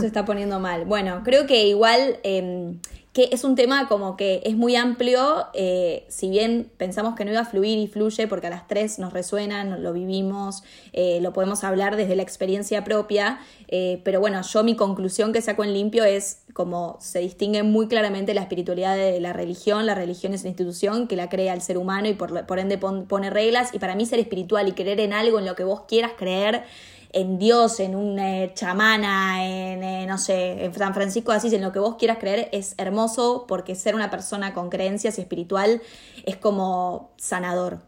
está 0.02 0.24
poniendo 0.24 0.58
mal. 0.60 0.84
Bueno, 0.86 1.20
creo 1.22 1.46
que 1.46 1.66
igual 1.66 2.16
eh, 2.24 2.78
que 3.18 3.30
es 3.32 3.42
un 3.42 3.56
tema 3.56 3.88
como 3.88 4.16
que 4.16 4.42
es 4.44 4.56
muy 4.56 4.76
amplio, 4.76 5.46
eh, 5.52 6.04
si 6.06 6.30
bien 6.30 6.70
pensamos 6.76 7.16
que 7.16 7.24
no 7.24 7.32
iba 7.32 7.40
a 7.40 7.44
fluir 7.44 7.76
y 7.76 7.88
fluye 7.88 8.28
porque 8.28 8.46
a 8.46 8.50
las 8.50 8.68
tres 8.68 9.00
nos 9.00 9.12
resuena, 9.12 9.64
lo 9.64 9.92
vivimos, 9.92 10.62
eh, 10.92 11.18
lo 11.20 11.32
podemos 11.32 11.64
hablar 11.64 11.96
desde 11.96 12.14
la 12.14 12.22
experiencia 12.22 12.84
propia, 12.84 13.40
eh, 13.66 14.00
pero 14.04 14.20
bueno, 14.20 14.40
yo 14.42 14.62
mi 14.62 14.76
conclusión 14.76 15.32
que 15.32 15.42
saco 15.42 15.64
en 15.64 15.72
limpio 15.72 16.04
es 16.04 16.42
como 16.52 16.96
se 17.00 17.18
distingue 17.18 17.64
muy 17.64 17.88
claramente 17.88 18.34
la 18.34 18.42
espiritualidad 18.42 18.94
de 18.94 19.18
la 19.20 19.32
religión, 19.32 19.84
la 19.84 19.96
religión 19.96 20.32
es 20.32 20.42
una 20.42 20.50
institución 20.50 21.08
que 21.08 21.16
la 21.16 21.28
crea 21.28 21.54
el 21.54 21.60
ser 21.60 21.76
humano 21.76 22.06
y 22.06 22.14
por, 22.14 22.46
por 22.46 22.60
ende 22.60 22.78
pon- 22.78 23.06
pone 23.06 23.30
reglas 23.30 23.74
y 23.74 23.80
para 23.80 23.96
mí 23.96 24.06
ser 24.06 24.20
espiritual 24.20 24.68
y 24.68 24.72
creer 24.74 25.00
en 25.00 25.12
algo 25.12 25.40
en 25.40 25.44
lo 25.44 25.56
que 25.56 25.64
vos 25.64 25.80
quieras 25.88 26.12
creer, 26.16 26.62
en 27.12 27.38
Dios, 27.38 27.80
en 27.80 27.96
una 27.96 28.44
eh, 28.44 28.52
chamana, 28.54 29.44
en, 29.44 29.82
eh, 29.82 30.06
no 30.06 30.18
sé, 30.18 30.64
en 30.64 30.74
San 30.74 30.94
Francisco 30.94 31.32
de 31.32 31.38
Asís, 31.38 31.52
en 31.52 31.62
lo 31.62 31.72
que 31.72 31.78
vos 31.78 31.96
quieras 31.96 32.18
creer, 32.18 32.48
es 32.52 32.74
hermoso 32.78 33.46
porque 33.48 33.74
ser 33.74 33.94
una 33.94 34.10
persona 34.10 34.52
con 34.54 34.68
creencias 34.68 35.18
y 35.18 35.22
espiritual 35.22 35.80
es 36.24 36.36
como 36.36 37.12
sanador. 37.16 37.78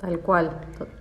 Tal 0.00 0.20
cual. 0.20 0.50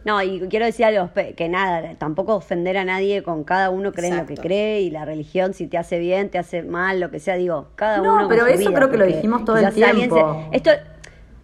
No, 0.05 0.21
y 0.21 0.39
quiero 0.47 0.65
decir 0.65 0.85
algo, 0.85 1.09
que 1.13 1.49
nada, 1.49 1.95
tampoco 1.95 2.35
ofender 2.35 2.77
a 2.77 2.85
nadie 2.85 3.21
con 3.21 3.43
cada 3.43 3.69
uno 3.69 3.91
cree 3.91 4.11
en 4.11 4.17
lo 4.17 4.25
que 4.25 4.35
cree 4.35 4.81
y 4.81 4.91
la 4.91 5.03
religión, 5.03 5.53
si 5.53 5.67
te 5.67 5.77
hace 5.77 5.99
bien, 5.99 6.29
te 6.29 6.37
hace 6.37 6.63
mal, 6.63 7.01
lo 7.01 7.11
que 7.11 7.19
sea, 7.19 7.35
digo, 7.35 7.67
cada 7.75 7.97
No, 7.97 8.13
uno. 8.13 8.19
con 8.21 8.29
pero 8.29 8.45
su 8.45 8.51
eso 8.51 8.69
vida, 8.69 8.73
creo 8.73 8.91
que 8.91 8.97
lo 8.97 9.05
dijimos 9.05 9.43
todo 9.43 9.57
el 9.57 9.73
tiempo. 9.73 10.47
Esto, 10.53 10.71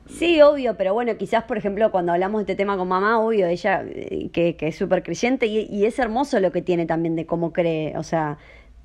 sí, 0.09 0.41
obvio, 0.41 0.75
pero 0.77 0.93
bueno, 0.93 1.15
quizás, 1.17 1.43
por 1.43 1.57
ejemplo, 1.57 1.91
cuando 1.91 2.11
hablamos 2.11 2.39
de 2.39 2.43
este 2.51 2.55
tema 2.55 2.75
con 2.77 2.87
mamá, 2.87 3.19
obvio, 3.19 3.47
ella 3.47 3.83
eh, 3.85 4.29
que, 4.33 4.55
que 4.57 4.67
es 4.67 4.75
súper 4.77 5.03
creyente 5.03 5.45
y, 5.47 5.59
y 5.69 5.85
es 5.85 5.97
hermoso 5.99 6.39
lo 6.39 6.51
que 6.51 6.61
tiene 6.61 6.85
también 6.85 7.15
de 7.15 7.25
cómo 7.25 7.53
cree, 7.53 7.97
o 7.97 8.03
sea. 8.03 8.37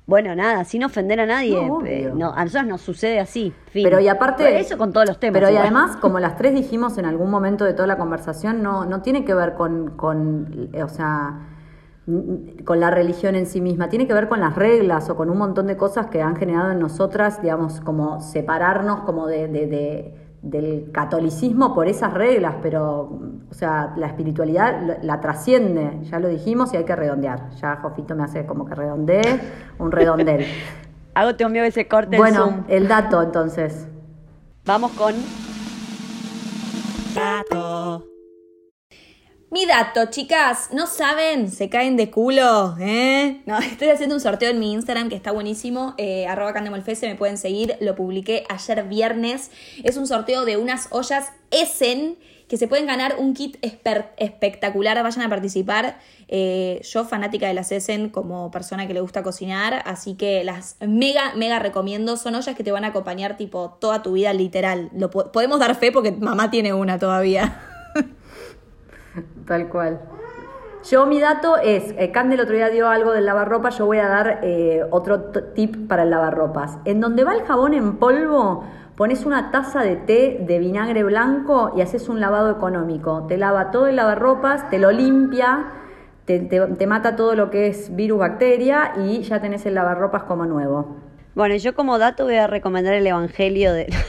Bueno, 0.07 0.35
nada, 0.35 0.65
sin 0.65 0.83
ofender 0.83 1.19
a 1.19 1.25
nadie. 1.25 1.65
No, 1.65 1.83
eh, 1.83 2.11
no, 2.13 2.31
a 2.31 2.43
nosotros 2.43 2.67
nos 2.67 2.81
sucede 2.81 3.19
así. 3.19 3.51
fin. 3.71 3.83
Pero 3.83 3.99
y 3.99 4.07
aparte. 4.07 4.43
Bueno, 4.43 4.59
Eso 4.59 4.77
con 4.77 4.93
todos 4.93 5.07
los 5.07 5.19
temas. 5.19 5.33
Pero 5.41 5.51
y 5.51 5.57
además, 5.57 5.97
como 5.97 6.19
las 6.19 6.37
tres 6.37 6.53
dijimos 6.53 6.99
en 6.99 7.05
algún 7.05 7.31
momento 7.31 7.65
de 7.65 7.73
toda 7.73 7.87
la 7.87 7.97
conversación, 7.97 8.61
no, 8.61 8.85
no 8.85 9.01
tiene 9.01 9.25
que 9.25 9.33
ver 9.33 9.55
con, 9.55 9.97
con, 9.97 10.69
eh, 10.73 10.83
o 10.83 10.89
sea, 10.89 11.39
con 12.65 12.79
la 12.79 12.91
religión 12.91 13.35
en 13.35 13.47
sí 13.47 13.61
misma, 13.61 13.89
tiene 13.89 14.05
que 14.05 14.13
ver 14.13 14.27
con 14.27 14.39
las 14.41 14.53
reglas 14.55 15.09
o 15.09 15.15
con 15.15 15.31
un 15.31 15.39
montón 15.39 15.65
de 15.65 15.75
cosas 15.75 16.05
que 16.05 16.21
han 16.21 16.35
generado 16.35 16.71
en 16.71 16.77
nosotras, 16.79 17.41
digamos, 17.41 17.81
como 17.81 18.21
separarnos 18.21 18.99
como 19.01 19.25
de, 19.25 19.47
de- 19.47 19.65
de- 19.65 20.24
del 20.45 20.91
catolicismo 20.91 21.73
por 21.73 21.87
esas 21.87 22.13
reglas, 22.13 22.55
pero, 22.61 23.19
o 23.49 23.53
sea, 23.53 23.93
la 23.97 24.07
espiritualidad 24.07 24.81
la, 24.85 24.97
la 25.01 25.19
trasciende, 25.19 25.99
ya 26.03 26.19
lo 26.19 26.27
dijimos 26.27 26.73
y 26.73 26.77
hay 26.77 26.85
que 26.85 26.95
redondear. 26.95 27.49
Ya 27.55 27.77
Jofito 27.77 28.15
me 28.15 28.23
hace 28.23 28.45
como 28.45 28.65
que 28.65 28.75
redondee, 28.75 29.41
un 29.79 29.91
redondel. 29.91 30.45
Hago 31.15 31.35
te 31.35 31.43
envío 31.45 31.63
ese 31.63 31.87
corte 31.87 32.17
bueno, 32.17 32.45
Zoom. 32.45 32.63
el 32.67 32.87
dato 32.87 33.21
entonces. 33.21 33.87
Vamos 34.65 34.91
con 34.91 35.15
Dato. 37.15 38.14
Mi 39.51 39.65
dato, 39.65 40.07
chicas, 40.09 40.69
¿no 40.73 40.85
saben? 40.87 41.49
Se 41.49 41.69
caen 41.69 41.95
de 41.95 42.09
culo, 42.11 42.75
¿eh? 42.79 43.41
No, 43.45 43.57
estoy 43.59 43.89
haciendo 43.89 44.15
un 44.15 44.21
sorteo 44.21 44.49
en 44.49 44.59
mi 44.59 44.73
Instagram 44.73 45.07
que 45.07 45.15
está 45.15 45.31
buenísimo, 45.31 45.93
eh, 45.97 46.27
arroba 46.27 46.51
candemolfese, 46.53 47.07
me 47.07 47.15
pueden 47.15 47.37
seguir, 47.37 47.77
lo 47.79 47.95
publiqué 47.95 48.43
ayer 48.49 48.83
viernes. 48.83 49.51
Es 49.83 49.97
un 49.97 50.07
sorteo 50.07 50.43
de 50.45 50.57
unas 50.57 50.87
ollas 50.91 51.31
Essen 51.51 52.17
que 52.49 52.57
se 52.57 52.67
pueden 52.67 52.85
ganar 52.85 53.15
un 53.17 53.33
kit 53.33 53.57
espectacular, 54.17 55.01
vayan 55.01 55.21
a 55.25 55.29
participar. 55.29 55.99
Eh, 56.27 56.81
yo 56.83 57.05
fanática 57.05 57.47
de 57.47 57.53
las 57.53 57.71
Essen 57.71 58.09
como 58.09 58.51
persona 58.51 58.87
que 58.87 58.93
le 58.93 58.99
gusta 59.01 59.23
cocinar, 59.23 59.81
así 59.85 60.15
que 60.15 60.43
las 60.43 60.75
mega, 60.85 61.33
mega 61.35 61.59
recomiendo. 61.59 62.17
Son 62.17 62.35
ollas 62.35 62.55
que 62.55 62.63
te 62.63 62.71
van 62.71 62.83
a 62.83 62.87
acompañar 62.89 63.37
tipo 63.37 63.77
toda 63.79 64.03
tu 64.03 64.13
vida 64.13 64.33
literal. 64.33 64.89
Lo 64.93 65.09
po- 65.09 65.31
podemos 65.31 65.59
dar 65.59 65.75
fe 65.75 65.91
porque 65.91 66.11
mamá 66.11 66.51
tiene 66.51 66.73
una 66.73 66.99
todavía. 66.99 67.61
Tal 69.47 69.69
cual. 69.69 69.99
Yo 70.89 71.05
mi 71.07 71.19
dato 71.19 71.57
es, 71.57 71.91
eh, 71.97 72.11
el 72.13 72.39
otro 72.39 72.55
día 72.55 72.69
dio 72.69 72.89
algo 72.89 73.11
del 73.11 73.25
lavarropa, 73.25 73.69
yo 73.69 73.85
voy 73.87 73.97
a 73.97 74.07
dar 74.07 74.39
eh, 74.43 74.83
otro 74.91 75.19
tip 75.55 75.87
para 75.87 76.03
el 76.03 76.11
lavarropas. 76.11 76.77
En 76.85 77.01
donde 77.01 77.23
va 77.23 77.33
el 77.33 77.41
jabón 77.43 77.73
en 77.73 77.97
polvo, 77.97 78.63
pones 78.95 79.25
una 79.25 79.51
taza 79.51 79.81
de 79.81 79.95
té 79.95 80.43
de 80.47 80.59
vinagre 80.59 81.03
blanco 81.03 81.73
y 81.75 81.81
haces 81.81 82.07
un 82.07 82.19
lavado 82.19 82.51
económico. 82.51 83.25
Te 83.27 83.37
lava 83.37 83.71
todo 83.71 83.87
el 83.87 83.95
lavarropas, 83.95 84.69
te 84.69 84.77
lo 84.77 84.91
limpia, 84.91 85.65
te, 86.25 86.39
te- 86.39 86.67
te 86.67 86.87
mata 86.87 87.15
todo 87.15 87.35
lo 87.35 87.49
que 87.49 87.67
es 87.67 87.95
virus, 87.95 88.19
bacteria 88.19 88.93
y 88.97 89.23
ya 89.23 89.41
tenés 89.41 89.65
el 89.65 89.73
lavarropas 89.73 90.23
como 90.23 90.45
nuevo. 90.45 90.97
Bueno, 91.35 91.55
yo 91.57 91.75
como 91.75 91.99
dato 91.99 92.23
voy 92.23 92.35
a 92.35 92.47
recomendar 92.47 92.93
el 92.93 93.05
Evangelio 93.05 93.73
de... 93.73 93.93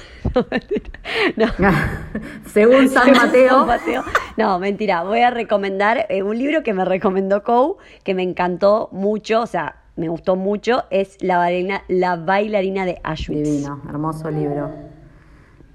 No. 1.37 1.47
Según 2.47 2.89
San 2.89 3.13
Mateo. 3.13 3.59
San 3.59 3.67
Mateo. 3.67 4.05
No, 4.37 4.59
mentira. 4.59 5.03
Voy 5.03 5.21
a 5.21 5.31
recomendar 5.31 6.07
eh, 6.09 6.23
un 6.23 6.37
libro 6.37 6.63
que 6.63 6.75
me 6.75 6.85
recomendó 6.85 7.43
Kou, 7.43 7.79
que 8.05 8.13
me 8.13 8.23
encantó 8.23 8.89
mucho, 8.93 9.41
o 9.43 9.47
sea, 9.47 9.77
me 9.95 10.09
gustó 10.09 10.37
mucho, 10.37 10.85
es 10.91 11.17
La 11.23 11.39
bailarina, 11.39 11.85
la 11.89 12.17
bailarina 12.17 12.85
de 12.85 13.01
Auschwitz. 13.03 13.45
Divino, 13.45 13.81
hermoso 13.89 14.31
libro. 14.31 14.71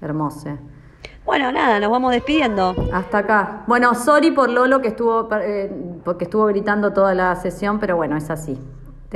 Hermoso. 0.00 0.58
Bueno, 1.24 1.50
nada, 1.50 1.80
nos 1.80 1.90
vamos 1.90 2.12
despidiendo. 2.12 2.74
Hasta 2.92 3.18
acá. 3.18 3.64
Bueno, 3.66 3.94
sorry 3.94 4.30
por 4.30 4.48
Lolo 4.48 4.80
que 4.80 4.88
estuvo 4.88 5.28
eh, 5.40 5.72
porque 6.04 6.24
estuvo 6.24 6.46
gritando 6.46 6.92
toda 6.92 7.14
la 7.14 7.34
sesión, 7.36 7.80
pero 7.80 7.96
bueno, 7.96 8.16
es 8.16 8.30
así. 8.30 8.58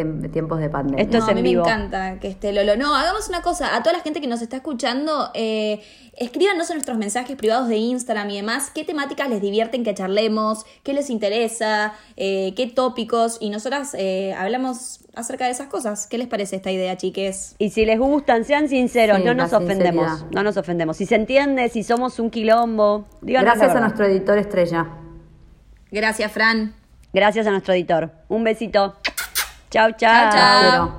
Tiempos 0.05 0.59
de 0.61 0.69
pandemia. 0.69 1.03
Esto 1.03 1.19
no, 1.19 1.25
es 1.25 1.29
a 1.29 1.33
en 1.33 1.37
mí 1.37 1.43
vivo. 1.43 1.65
me 1.65 1.71
encanta 1.71 2.19
que 2.21 2.29
esté 2.29 2.53
Lolo. 2.53 2.77
No, 2.77 2.95
hagamos 2.95 3.29
una 3.29 3.43
cosa. 3.43 3.75
A 3.75 3.83
toda 3.83 3.97
la 3.97 4.03
gente 4.03 4.21
que 4.21 4.27
nos 4.27 4.43
está 4.43 4.57
escuchando, 4.57 5.31
eh, 5.35 5.81
escríbanos 6.17 6.69
en 6.71 6.77
nuestros 6.77 6.99
mensajes 6.99 7.37
privados 7.37 7.69
de 7.69 7.77
Instagram 7.77 8.31
y 8.31 8.37
demás 8.37 8.71
qué 8.75 8.85
temáticas 8.85 9.29
les 9.29 9.41
divierten 9.41 9.85
que 9.85 9.95
charlemos, 9.95 10.65
qué 10.83 10.93
les 10.93 11.11
interesa, 11.11 11.95
eh, 12.17 12.53
qué 12.57 12.67
tópicos. 12.67 13.39
Y 13.41 13.51
nosotras 13.51 13.95
eh, 13.99 14.35
hablamos 14.39 15.01
acerca 15.15 15.47
de 15.47 15.53
esas 15.53 15.69
cosas. 15.69 16.07
¿Qué 16.07 16.19
les 16.19 16.27
parece 16.29 16.57
esta 16.57 16.71
idea, 16.71 16.97
chiques? 16.97 17.55
Y 17.59 17.71
si 17.71 17.85
les 17.87 17.99
gustan, 17.99 18.45
sean 18.45 18.69
sinceros, 18.69 19.19
Sí, 19.19 19.25
no 19.25 19.35
nos 19.35 19.53
ofendemos. 19.53 20.07
sinceridad. 20.09 20.31
No 20.33 20.43
nos 20.43 20.57
ofendemos. 20.57 20.97
Si 20.99 21.07
se 21.07 21.15
entiende, 21.15 21.69
si 21.71 21.83
somos 21.83 22.19
un 22.19 22.31
quilombo, 22.31 23.07
díganos 23.23 23.55
Gracias 23.55 23.77
a 23.77 23.81
nuestro 23.81 24.05
editor 24.07 24.37
estrella. 24.39 24.87
Gracias, 25.91 26.31
Fran. 26.33 26.75
Gracias 27.13 27.47
a 27.47 27.51
nuestro 27.51 27.73
editor. 27.73 28.11
Un 28.29 28.45
besito. 28.45 28.95
Chao, 29.77 29.91
chao. 29.91 30.31
chao, 30.31 30.71
chao. 30.71 30.91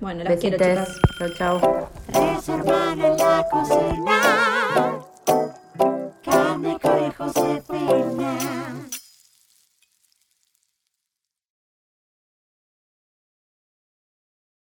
Bueno, 0.00 0.22
las 0.22 0.34
Besites. 0.34 0.58
quiero, 0.60 0.84
chicas. 0.84 1.00
Chao, 1.18 1.58
chao. 1.58 1.90
Reservar 2.12 2.98
en 2.98 3.16
la 3.16 3.46
cocina, 3.50 4.20
carne, 6.22 6.78
conejo, 6.78 7.32
cepina. 7.32 8.67